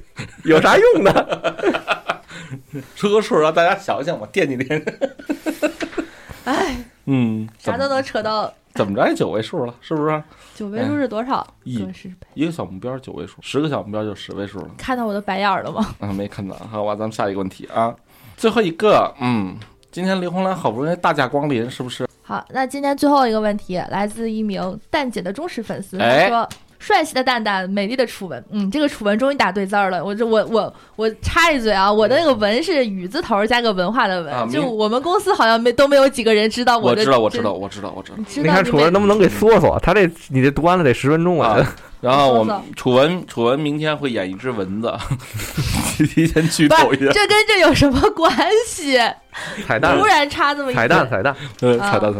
[0.45, 1.13] 有啥用呢？
[2.95, 4.93] 说个数，让大家想想吧，惦记惦记。
[6.45, 10.23] 哎，嗯，啥都能扯到怎么着也九位数了，是不是？
[10.55, 11.47] 九位数是多少？
[11.65, 11.87] 一。
[12.35, 14.71] 一个小目标九位数，十个小目标就十位数了。
[14.77, 15.95] 看到我的白眼儿了吗？
[16.01, 16.55] 啊，没看到。
[16.71, 17.95] 好吧，咱们下一个问题啊，
[18.37, 19.57] 最后一个，嗯，
[19.91, 22.07] 今天林红兰好不容易大驾光临，是不是？
[22.23, 26.49] 好，那今天最后一个问题来自一名蛋姐的忠实粉丝，说
[26.83, 30.05] ：“帅气的蛋蛋，美丽的楚文，嗯，这个楚文终于打对字儿了。
[30.05, 36.85] 我这我我我插一嘴啊，我的那个文是雨字头加个文化的文，啊就我们公司好像没都没有几个人知道的。
[36.85, 37.53] 我知道，我知道，。
[37.53, 38.25] 我知道，我知道你。
[38.25, 39.79] 知你看楚文能不能给缩缩？
[39.79, 41.51] 他这你这读完了得十分钟啊！
[41.61, 44.92] 啊然后我们说说楚文，楚文明天会演一只蚊子，
[46.05, 47.12] 提前剧不透一下。
[47.12, 48.29] 这跟这有什么关
[48.66, 48.99] 系？
[49.64, 51.33] 彩蛋突，然插这么一彩蛋，彩蛋。
[51.61, 52.14] 彩蛋，彩蛋。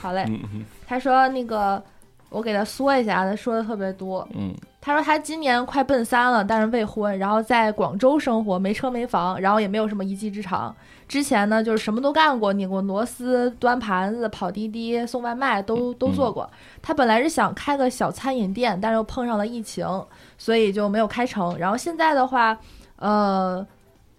[0.00, 1.82] 好嘞，嗯嗯他说那个
[2.28, 4.26] 我给他说一下，他说的特别多。
[4.34, 10.74] 嗯，他说他今年快奔三了，但是未婚，然后在广州生活，没车没房，然后也没有什么一技之长。
[11.08, 16.50] 之前呢，就是什么都干过，拧过螺丝、端盘子、跑滴滴、送外卖，都都做过。
[16.82, 19.86] 他本来是想开个小餐饮店，但是又碰上了疫情，
[20.36, 21.56] 所以就没有开成。
[21.58, 22.58] 然后现在的话，
[22.96, 23.64] 呃，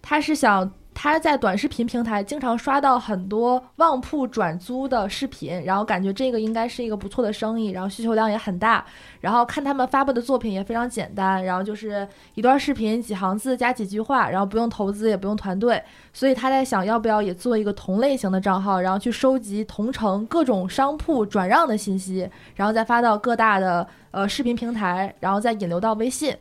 [0.00, 8.84] 他是想他在短视频平台经常刷到很多旺铺转租的视频，然后感觉这个应该是一个不错的生意，然后需求量也很大。
[9.20, 15.80] 然后看他们发布的作品也非常简单，然后就是一段视频几行字加几句话，然后不用投资也不用团队，
[16.12, 26.36] 所以他在想要不要也做一个同类型的账号，然后去收集同城各种商铺转让的信息，然后再发到各大的呃视频平台，然后再引流到微信。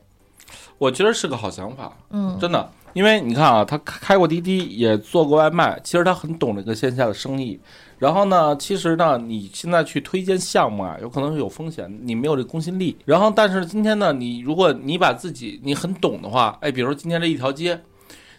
[0.80, 2.68] 我觉得是个好想法，嗯，真的。
[2.94, 7.60] 因为你看啊，他开过滴滴，也做过外卖，其实他很懂这个线下的生意。
[8.00, 12.96] 然后呢，其实呢，你现在去推荐项目啊，有可能是有风险，你没有这公信力。
[13.06, 17.80] 然后，但是今天呢，你如果你把自己你很懂的话，哎，比如说今天这一条街，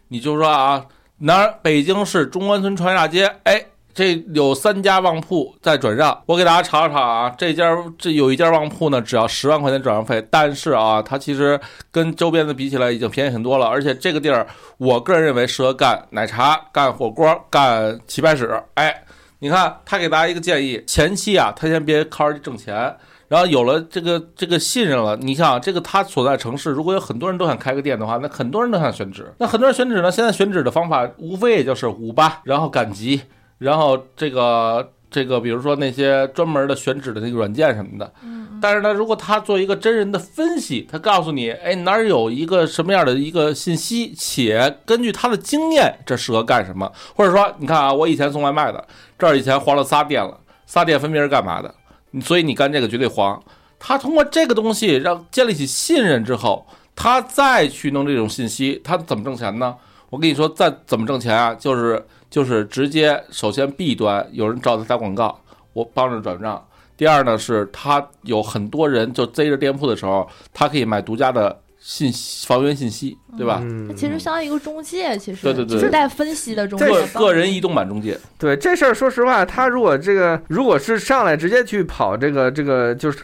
[0.08, 0.86] 你就说啊，
[1.18, 3.66] 哪儿北京市中关村传大街，哎，
[3.98, 11.58] 这有三家旺铺在转让，我给大家查了查啊，这家这有一家旺铺呢，只要十万块钱转让费，但是啊，它其实
[11.90, 18.62] 跟周边的比起来已经便宜很多了，而且这个地儿，我个人认为适合干奶茶、干火锅、干棋牌室。
[18.74, 19.02] 哎，
[19.40, 22.96] 你看他给大家一个建议，前期啊，他先别靠着挣钱。
[23.26, 29.34] 然后有了这个这个信任了，你想这个他所在城市，如果有很多人都想开个店的话，那很多人都想选址。
[29.38, 33.22] 那很多人选址呢，现在选址的方法无非也就是五八，然后赶集，
[33.58, 38.12] 然后这个这个，比如说那些专门的选址的那个软件什么的。
[38.60, 46.90] 但是呢，如果他做一个真人的分析，他告诉你，哎，哪儿有一个什么样的一个信息，且根据他的经验，这适合干什么？
[47.14, 48.84] 或者说，你看啊，我以前送外卖的，
[49.16, 51.72] 这儿以前黄了仨店了，仨店分别是干嘛的？
[52.20, 53.40] 所以你干这个绝对黄。
[53.78, 56.66] 他通过这个东西让建立起信任之后，
[56.96, 59.76] 他再去弄这种信息，他怎么挣钱呢？
[60.10, 65.40] 我跟你说，再怎么挣钱啊，就是就是直接，首先 B 端有人找他打广告，
[65.72, 66.64] 我帮着转账。
[66.96, 73.60] 第二呢，是他有很多人就贼着店铺的时候，他可以买独家的信息房源信息，对吧？
[73.62, 83.20] 嗯，其实相当于一个中介，其实对对对就是带分析的中介个个人移动版中介，对这事儿，说实话，他如果这个如果是上来直接去跑这个这个，就是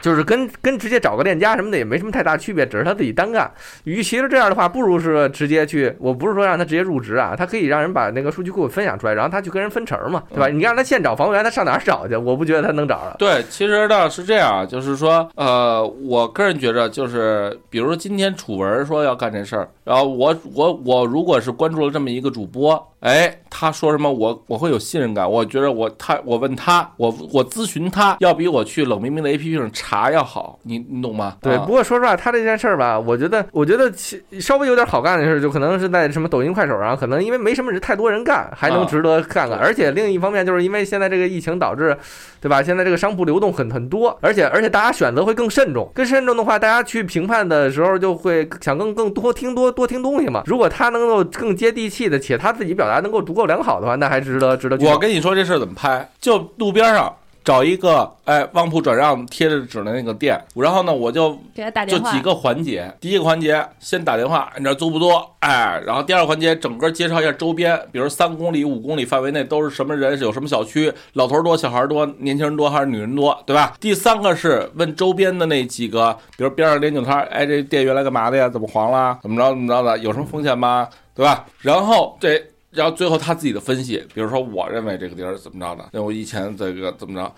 [0.00, 3.50] 就是跟跟直接找个链家什么的也没什么太大区别，只是他自己单干。
[3.84, 10.48] 与其是这样的话，不如是直接去，我不是说让他直接入职啊，他可以让人把那个数据库分享出来，然后他去跟人分成嘛，对吧？
[10.48, 12.16] 你让他现找房源，他上哪儿找去？
[12.16, 13.16] 我不觉得他能找着。
[13.18, 31.36] 对，其实呢是这样，就是说，呃，我个人觉着，就是比如说今天楚文说要干这事儿，然后我我我如果是关注了这么一个主播，哎，他说什么我我会有信任感，我觉得我他我问他，我我咨询他，要比我去冷冰冰的 A P P 上查要好，你你懂吗？
[31.42, 39.58] 对，啊不过说实话，他这件事儿吧，我觉得，我觉得其稍微有点好干的事儿，就可能是在什么抖音、快手上，可能因为没什么人太多人干，还能啊值得看看。
[39.58, 41.94] 对而且另一方面，就是因为现在这个疫情导致，
[42.40, 42.62] 对吧？
[42.62, 50.42] 现在这个商铺流动很很多，而且而且大家选择会更慎重，更慎重的话，大家去评判的时候就会想更更多听多多听东西嘛。
[50.46, 54.78] 如果他能够更接地气的，且他自己表达能够足够良好的话，那还值得值得。
[54.78, 65.10] 我跟你说这事儿怎么拍，就路边上找一个哎旺铺转让贴着纸的那个店，然后呢，我就给他打电话，就几个环节，第一个环节先打电话，你这租不租？
[65.40, 73.76] 哎，然后第二个环节整个介绍一下周边，比如三公里、五公里范围内都是什么人，有什么小区，老头多、小孩多，年轻人多还是女人多，对吧？
[73.78, 78.48] 第三个是问周边的那几个，比如边上连酒摊，哎，这店原来干嘛的呀？
[78.48, 79.18] 怎么黄了？
[79.20, 79.98] 怎么着怎么着的？
[79.98, 80.88] 有什么风险吗？
[81.14, 81.44] 对吧？
[81.60, 82.42] 然后这。
[82.74, 87.32] 然后最后他自己的分析，比如说我认为这个地儿怎么着的，那我以前这个怎么着，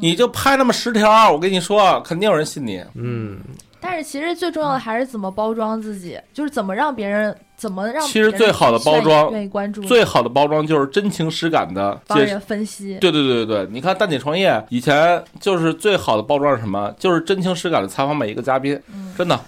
[0.00, 2.84] 你就拍那么十条，我跟你说，肯定有人信你。
[2.94, 3.40] 嗯，
[3.80, 12.98] 但是其实最重要的还是怎么包装自己，就是怎么让别人怎么让其实最好的包装愿意关注，最好的包装就是真情实感的介帮人分析。
[13.00, 16.94] 对对对对对，你看蛋姐创业以前就是最好的包装是什么？
[16.98, 18.80] 就是真情实感的采访每一个嘉宾，
[19.16, 19.40] 真的。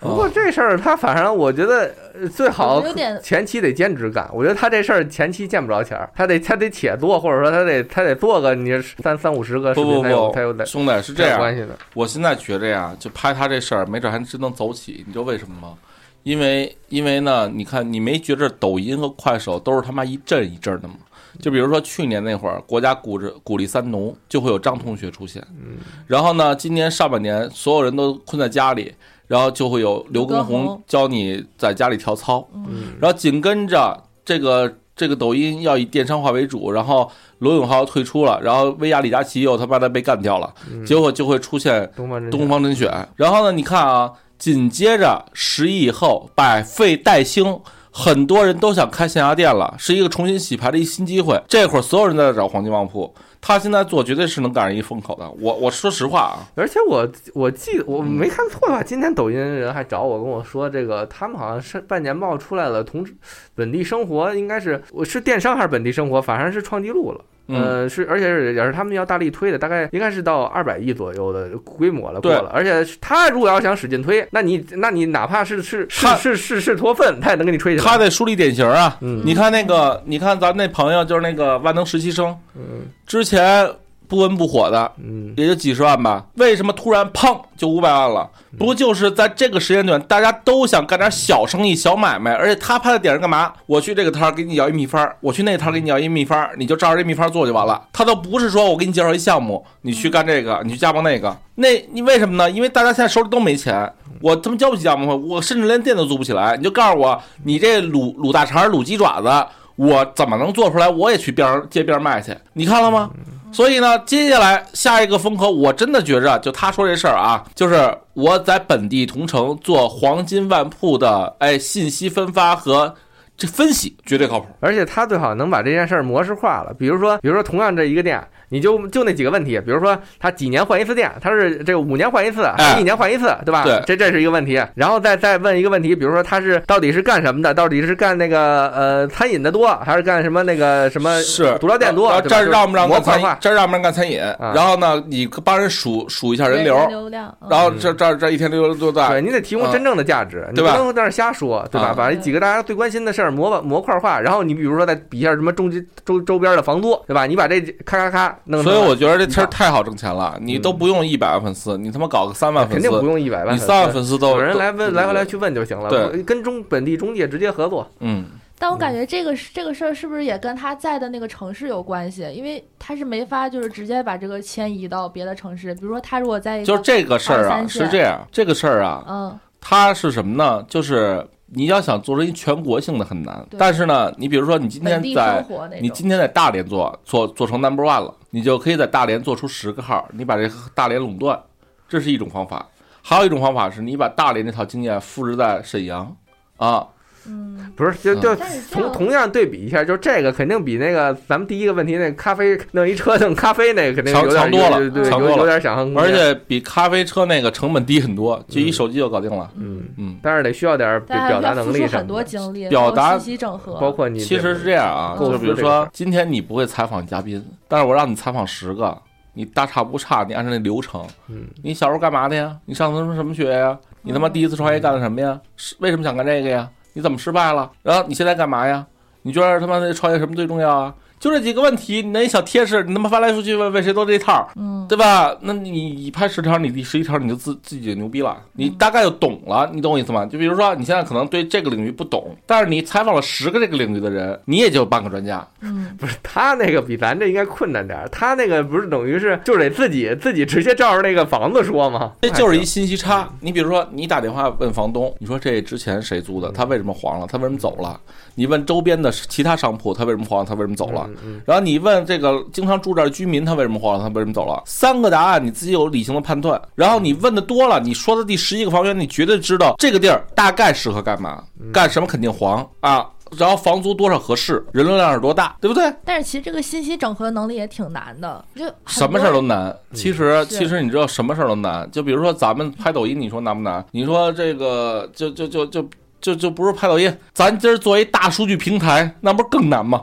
[0.00, 2.82] 不过这事儿他反正我觉得呃最好
[3.22, 4.28] 前期得兼职干。
[4.32, 11.68] 我觉得他这事儿前期见不着钱儿，他得他得且做，或者说他得他得做个你三三五十个视不不频才有不才有得兄弟是这样，关系的。
[11.94, 15.04] 我现在觉着呀，就拍他这事儿，没准还真能走起。
[15.06, 15.74] 你知道为什么吗？
[16.22, 20.94] 因为因为呢，你看你没觉着抖音和快手都是他妈一阵一阵的吗？
[21.40, 25.42] 就比如说去年那会儿，国家鼓着鼓励三农，就会有张同学出现。
[25.50, 28.94] 嗯，然后呢，今年上半年所有人都困在家里，
[29.30, 32.44] 然后就会有刘畊宏宏教你在家里跳操。
[32.52, 37.08] 嗯然后紧跟着这个这个抖音要以电商化为主，然后
[37.38, 43.08] 罗永浩退出了，然后薇娅、李佳琦又他妈的被干掉了，嗯结果就会出现东方甄东方甄选。
[43.14, 47.60] 然后呢，你看啊，紧接着十一以后百废待兴。
[47.92, 51.42] 很多人都想开线下店了，是一个重新洗牌的一新机会。
[51.48, 55.28] 这会儿所有人都在找黄金旺铺，他现在做绝对是能赶上一风口的。
[55.40, 58.82] 我我说实话啊，而且我我记得我没看错吧？
[58.82, 63.06] 今天抖音人还找我跟我说，这个他们好像是半年报出来了，同
[63.54, 67.24] 本地生活应该是我是电商还是本地生活，反正是创纪录了。
[67.50, 72.50] 嗯，呃，是，而且是也是他们要大力推的，大概应该是到二百亿左右的规模了，过了。
[72.54, 77.84] 而且他如果要想使劲推，那你那你哪怕是是是是是是脱粪，他也能给你吹起来。
[77.84, 78.96] 他得树立典型啊。
[79.00, 83.68] 嗯你看那个，你看咱那朋友就是那个万能实习生，嗯之前
[84.10, 88.28] 不温不火的，嗯也就几十万吧，为什么突然砰就五百万了？
[88.58, 93.52] 不就是在这个时间段，大家都想干点小生意、小买卖，而且他拍的点是干嘛？
[93.66, 97.80] 我去这个摊儿给你要一秘方儿，我去那个摊儿给你要一秘方儿，你就照着这秘方儿做就完了。
[97.92, 102.50] 他都不是说我给你介绍一项目，你去干这个，你去加盟那个，那你为什么呢？
[102.50, 103.90] 因为大家现在手里都没钱。
[104.20, 106.54] 我他妈交不起加盟费，我甚至连店都租不起来。
[106.56, 109.46] 你就告诉我，你这卤卤大肠、卤鸡爪子，
[109.76, 110.86] 我怎么能做出来？
[110.88, 113.08] 我也去边儿街边儿卖去，你看了吗？
[113.52, 122.94] 所以呢，接下来下一个风口，我真的觉着，就他说这事儿啊，就是我在本地同城做黄金万铺的，哎，信息分发和
[123.36, 124.46] 这分析绝对靠谱。
[124.60, 133.64] 而且他最好能把这件事儿模式化了，比如说，比如说同样这一个店，你就就那几个问题，比如说他几年换一次电，他是这个五年换一次，还是一年换一次，对吧？
[133.64, 134.60] 对这这是一个问题。
[134.74, 137.54] 然后再再问一个问题，比如说他是到底是干什么的？
[137.54, 142.20] 到底是干那个呃餐饮的多，还是干什么那个什么是足疗店多？
[142.22, 143.38] 这儿让不让模块化干餐饮？？
[143.40, 144.20] 这儿让不让干餐饮？
[144.20, 149.10] 啊然后呢，你帮人数数一下人流，流量，嗯然后这这这一天流多大？
[149.10, 151.88] 对你得提供真正的价值，你对吧不能在那儿瞎说，对吧？
[151.88, 155.70] 啊把这几个大家最关心的事儿模模块化，然后你比如说再比一下什么中
[156.04, 157.26] 周周边的房租，对吧？
[157.26, 166.22] 你把这咔咔咔弄，所以我觉得这事儿太好挣钱了，你都不用一百万粉丝，你他妈搞个三万粉丝，肯定不用一百万，你三万粉丝都有人来问来回来去问就行了，对。
[166.22, 167.88] 跟中本地中介直接合作。
[168.00, 168.24] 嗯，
[168.58, 172.30] 但我感觉这个是这个事儿是不是也跟他在的那个城市有关系？
[172.32, 179.38] 因为他是没法就是直接把这个迁移到别的城市，比如说他如果在一个就是这个事儿啊，是这样，这个事儿啊，嗯。
[179.62, 180.64] 他是什么呢？
[180.70, 181.22] 就是
[181.52, 185.44] 你要想做成一全国性的很难，但是呢，你比如说你今天在
[185.80, 191.40] 你今天在大连做做做成 number one 了，你就可以在大连做出十个号，你把这个大连垄断，
[191.88, 192.64] 这是一种方法。
[193.02, 196.14] 还有一种方法是你把大连这套经验复制在沈阳
[196.56, 196.86] 啊，
[197.26, 209.50] 嗯，不是，就就但是这样同同样对比一下，就这个肯定比那个咱们第一个问题那咖啡弄一车弄咖啡那个肯定强强多了对强多了有有点想象空间，而且比咖啡车那个成本低很多，就一手机就搞定了。
[209.56, 218.96] 嗯，嗯，但是得需要点但表达还要付出很能力什么的，多精力，表达包括信息整合，包括你其实是这样啊，构就比如说今天你不会采访嘉宾，但是我让你采访十个，
[219.34, 222.56] 你大差不差，你按照那流程，嗯你小时候干嘛的呀？
[222.64, 223.78] 你上的什么什么学呀？
[224.02, 225.38] 你他妈第一次创业干的什么呀？
[225.56, 226.68] 是为什么想干这个呀？
[226.92, 227.70] 你怎么失败了？
[227.82, 228.86] 然后你现在干嘛呀？
[229.22, 230.94] 你觉得他妈的创业什么最重要啊？
[231.20, 235.36] 就这几个问题，你那小贴士，你他妈翻来覆去问问谁都这套，嗯，对吧？
[235.42, 240.24] 那你你拍十条，你第十一条你就自自己就牛逼了，你大概就懂了，你懂我意思吗？
[240.24, 245.46] 就比如说你现在可能对这个领域不懂，但是你采访了十个这个领域的人，你也就半个专家。
[245.60, 252.12] 嗯，不是他那个比咱这应该困难点儿，他那个不是等于是就得自己自己直接照着那个房子说吗？
[252.22, 253.28] 这就是一信息差。
[253.40, 256.50] 你比如说，你打电话问房东，你说这之前谁租的？
[256.50, 257.26] 他为什么黄了？
[257.26, 258.00] 他为什么走了？
[258.36, 260.46] 你问周边的其他商铺，他为什么黄了？
[260.46, 261.09] 他为什么走了？
[261.44, 264.00] 然后你问这个经常住这儿的居民，他为什么黄了？
[264.00, 264.62] 他为什么走了？
[264.66, 266.60] 三个答案你自己有理性的判断。
[266.74, 271.42] 然后你问的多了，你说的第十一个房源，你绝对知道这个地儿大概适合干嘛，
[271.72, 273.06] 干什么肯定黄啊。
[273.38, 275.94] 然后房租多少合适，人流量是多大，对不对？
[276.04, 279.72] 但是其实这个信息整合能力也挺难的，就什么事儿都难。
[279.92, 281.88] 其实，其实你知道什么事儿都难。
[281.92, 283.86] 就比如说咱们拍抖音，你说难不难？
[283.92, 285.88] 你说这个，就就就就
[286.20, 290.02] 就就不是拍抖音，咱今儿作为大数据平台，那不是更难吗？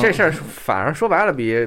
[0.00, 1.66] 这事儿反而说白了比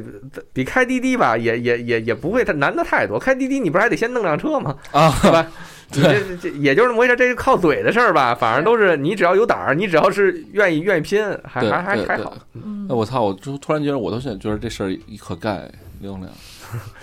[0.53, 3.17] 比开滴滴吧，也也也也不会太难的太多。
[3.19, 4.75] 开滴滴你不是还得先弄辆车吗？
[4.91, 5.47] 啊，对吧？
[5.95, 8.33] 你这这这也就是那么回事，这是靠嘴的事儿吧？
[8.33, 12.33] 反正都是你只要有胆儿，你只要是愿意愿意拼，还还还还好。。
[12.53, 13.21] 嗯哎，我操！
[13.21, 15.69] 我就突然觉得，我都现在觉得这事儿一可干
[16.01, 16.31] 刘永亮，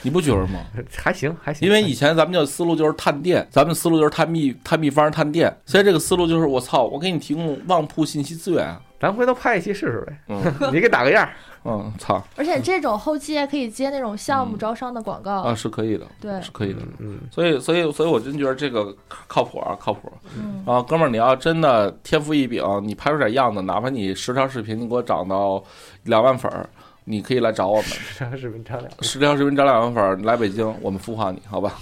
[0.02, 0.60] 你不觉得吗？
[0.96, 5.54] 还行还行，因为以前咱们的思路就是探店，咱们思路就是探秘、探秘方、探店。
[5.66, 8.80] 现在这个思路就是，我操，我给你提供旺铺信息资源啊。
[9.00, 10.42] 咱回头拍一期试试呗，嗯
[10.72, 11.32] 你给打个样儿。
[11.64, 16.80] 嗯，操而且这种后期还可以接那种项目招商的广告，啊，是可以的，对，是可以的。
[16.98, 18.94] 嗯，所以，所以，所以我真觉得这个
[19.26, 25.62] 靠谱啊，靠谱嗯，啊，哥们儿，你要真的天赋异禀，你拍出点样子，哪怕你十条视频你给我涨到
[26.04, 26.66] 两万粉儿，
[27.04, 27.84] 你可以来找我们。
[27.84, 28.90] 十条视频涨两。
[29.02, 31.74] 十条视频涨两万粉儿，你来北京，我们孵化你，好吧？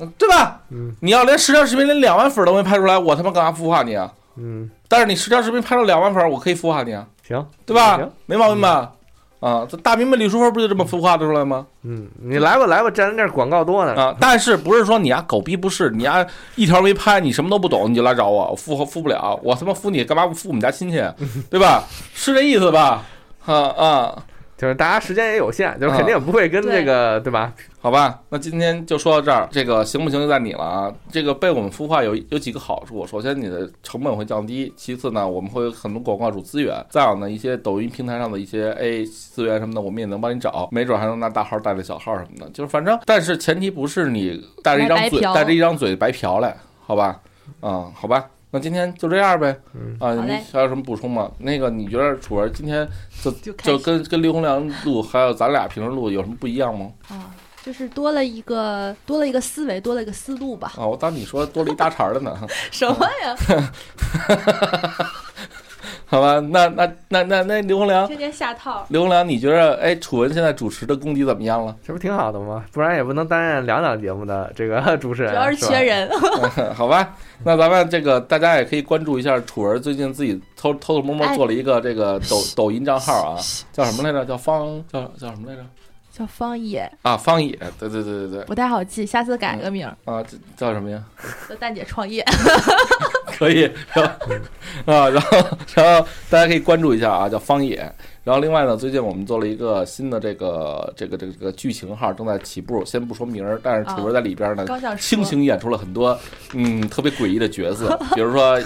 [0.00, 0.60] 嗯对吧？
[0.70, 4.12] 嗯你要连十条视频连两万粉儿都没拍出来，我他妈干嘛孵化你啊？
[4.36, 8.10] 嗯，但是你十条视频拍了两万粉，我可以孵化你啊，行，对吧行？
[8.26, 8.92] 没毛病吧？
[9.40, 11.66] 啊，这大明白李淑芬不就这么孵化的出来吗？
[11.82, 13.94] 嗯，你来吧来吧，站在那儿广告多呢。
[13.94, 16.26] 啊，但是不是说你丫狗逼不是，你丫
[16.56, 20.96] 一条没拍，你什么都不懂，你就来找我，我孵孵不了，我他妈孵你干嘛不孵我们家亲戚，
[21.50, 21.84] 对吧？
[22.14, 23.02] 是这意思吧？
[23.44, 24.24] 啊啊，
[24.56, 27.52] 就是大家时间也有限，就是肯定不会跟这个对吧？
[27.84, 30.90] 好吧，那今天就说到这儿，这个行不行就在你了啊。
[31.12, 46.56] 这个被我们孵化有有几个好处，首先你的成本会降低，其次呢，我们会有很多广告主资源，再有呢，一些抖音平台上的一些 A 资源什么的，我们也能帮你找，没准还能拿大号带着小号什么的，就是反正，但是前提不是你带着一张嘴带着一张嘴白嫖来，
[46.86, 47.20] 好吧？
[47.60, 48.24] 嗯，好吧。
[48.50, 51.28] 那今天就这样呗，嗯啊，你好嘞还有什么补充吗？
[51.38, 52.88] 那个，你觉得楚儿今天
[53.20, 56.88] 就就跟跟刘洪良录，还有咱俩平时录有什么不一样吗？
[57.08, 57.33] 啊，
[57.64, 60.72] 就是多了一个多了一个思维，多了一个思路吧。
[60.76, 62.36] 啊，我当你说多了一大茬儿的呢。
[62.70, 63.36] 什么呀？
[66.06, 68.86] 好吧，那那那那那刘洪良，天天下套。
[68.88, 71.74] 刘洪良，你觉得哎，楚文现在主持的功底怎么样了？
[71.82, 72.64] 这不挺好的吗？
[72.70, 76.08] 不然也不能担任两档节目的这个 主持人，主要是缺人，
[76.74, 83.40] 好吧，那咱们这个大家也可以关注一下楚文最近自己偷偷偷摸摸哎做了一个这个抖抖音账号啊，
[83.72, 84.24] 叫什么来着？
[84.26, 85.64] 叫方叫叫什么来着？
[86.16, 91.02] 叫方野，啊，方野，对对对对对不太好记，下次改个名儿，啊，这叫什么呀？
[91.50, 92.24] 叫蛋姐创业。
[93.36, 95.38] 可以，然后啊，然后
[95.74, 97.90] 然后大家可以关注一下啊，叫方野。
[98.22, 106.18] 然后另外呢，最近我们做了一个新的这个这个这个这个剧情号，正在起步，先不说名儿，但是楚文在里边呢，刚想倾说，情演出了很多
[106.54, 108.58] 嗯特别诡异的角色， 比如说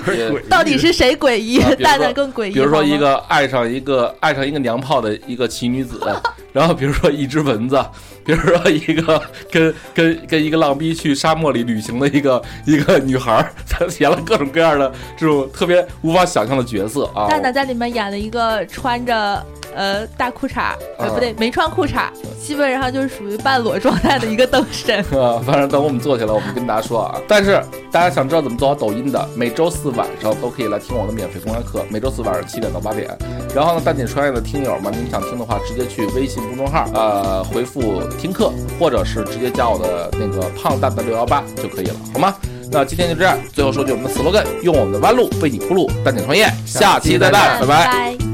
[0.49, 1.83] 到底是谁诡异啊比如？
[1.83, 2.53] 说蛋蛋更诡异。
[2.53, 6.01] 比如说一个爱上一个爱上一个娘炮的一个奇女子，
[6.53, 7.85] 然后比如说一只蚊子，
[8.29, 17.27] 比如说一个跟 跟跟一个浪逼去沙漠里旅行的一个一个女孩儿，她演了各种各样的这种特别无法想象的角色啊。
[17.27, 19.43] 蛋蛋在里面演了一个穿着
[19.75, 24.99] 呃大裤衩，呃啊不对，没穿裤衩，基本上就是属于半裸状态的一个灯神。
[25.19, 27.19] 啊，反正等我们做起来，我们跟大家说啊。
[27.27, 27.59] 但是
[27.91, 33.09] 大家想知道怎么做好抖音的，每周四晚上都可以来听我的免费公开课，每周四晚上七点到八点。
[33.55, 42.35] 然后呢，蛋姐创业的听友们，你们想听的话，直接去微信公众号呃回复听课，或者是直接加我的那个胖蛋的六幺八就可以了，好吗？
[42.71, 47.67] 那今天就这样，最后说句我们的 slogan：用我们的弯路为你铺路，带你创业，下期再见，拜拜。
[47.67, 48.28] 拜。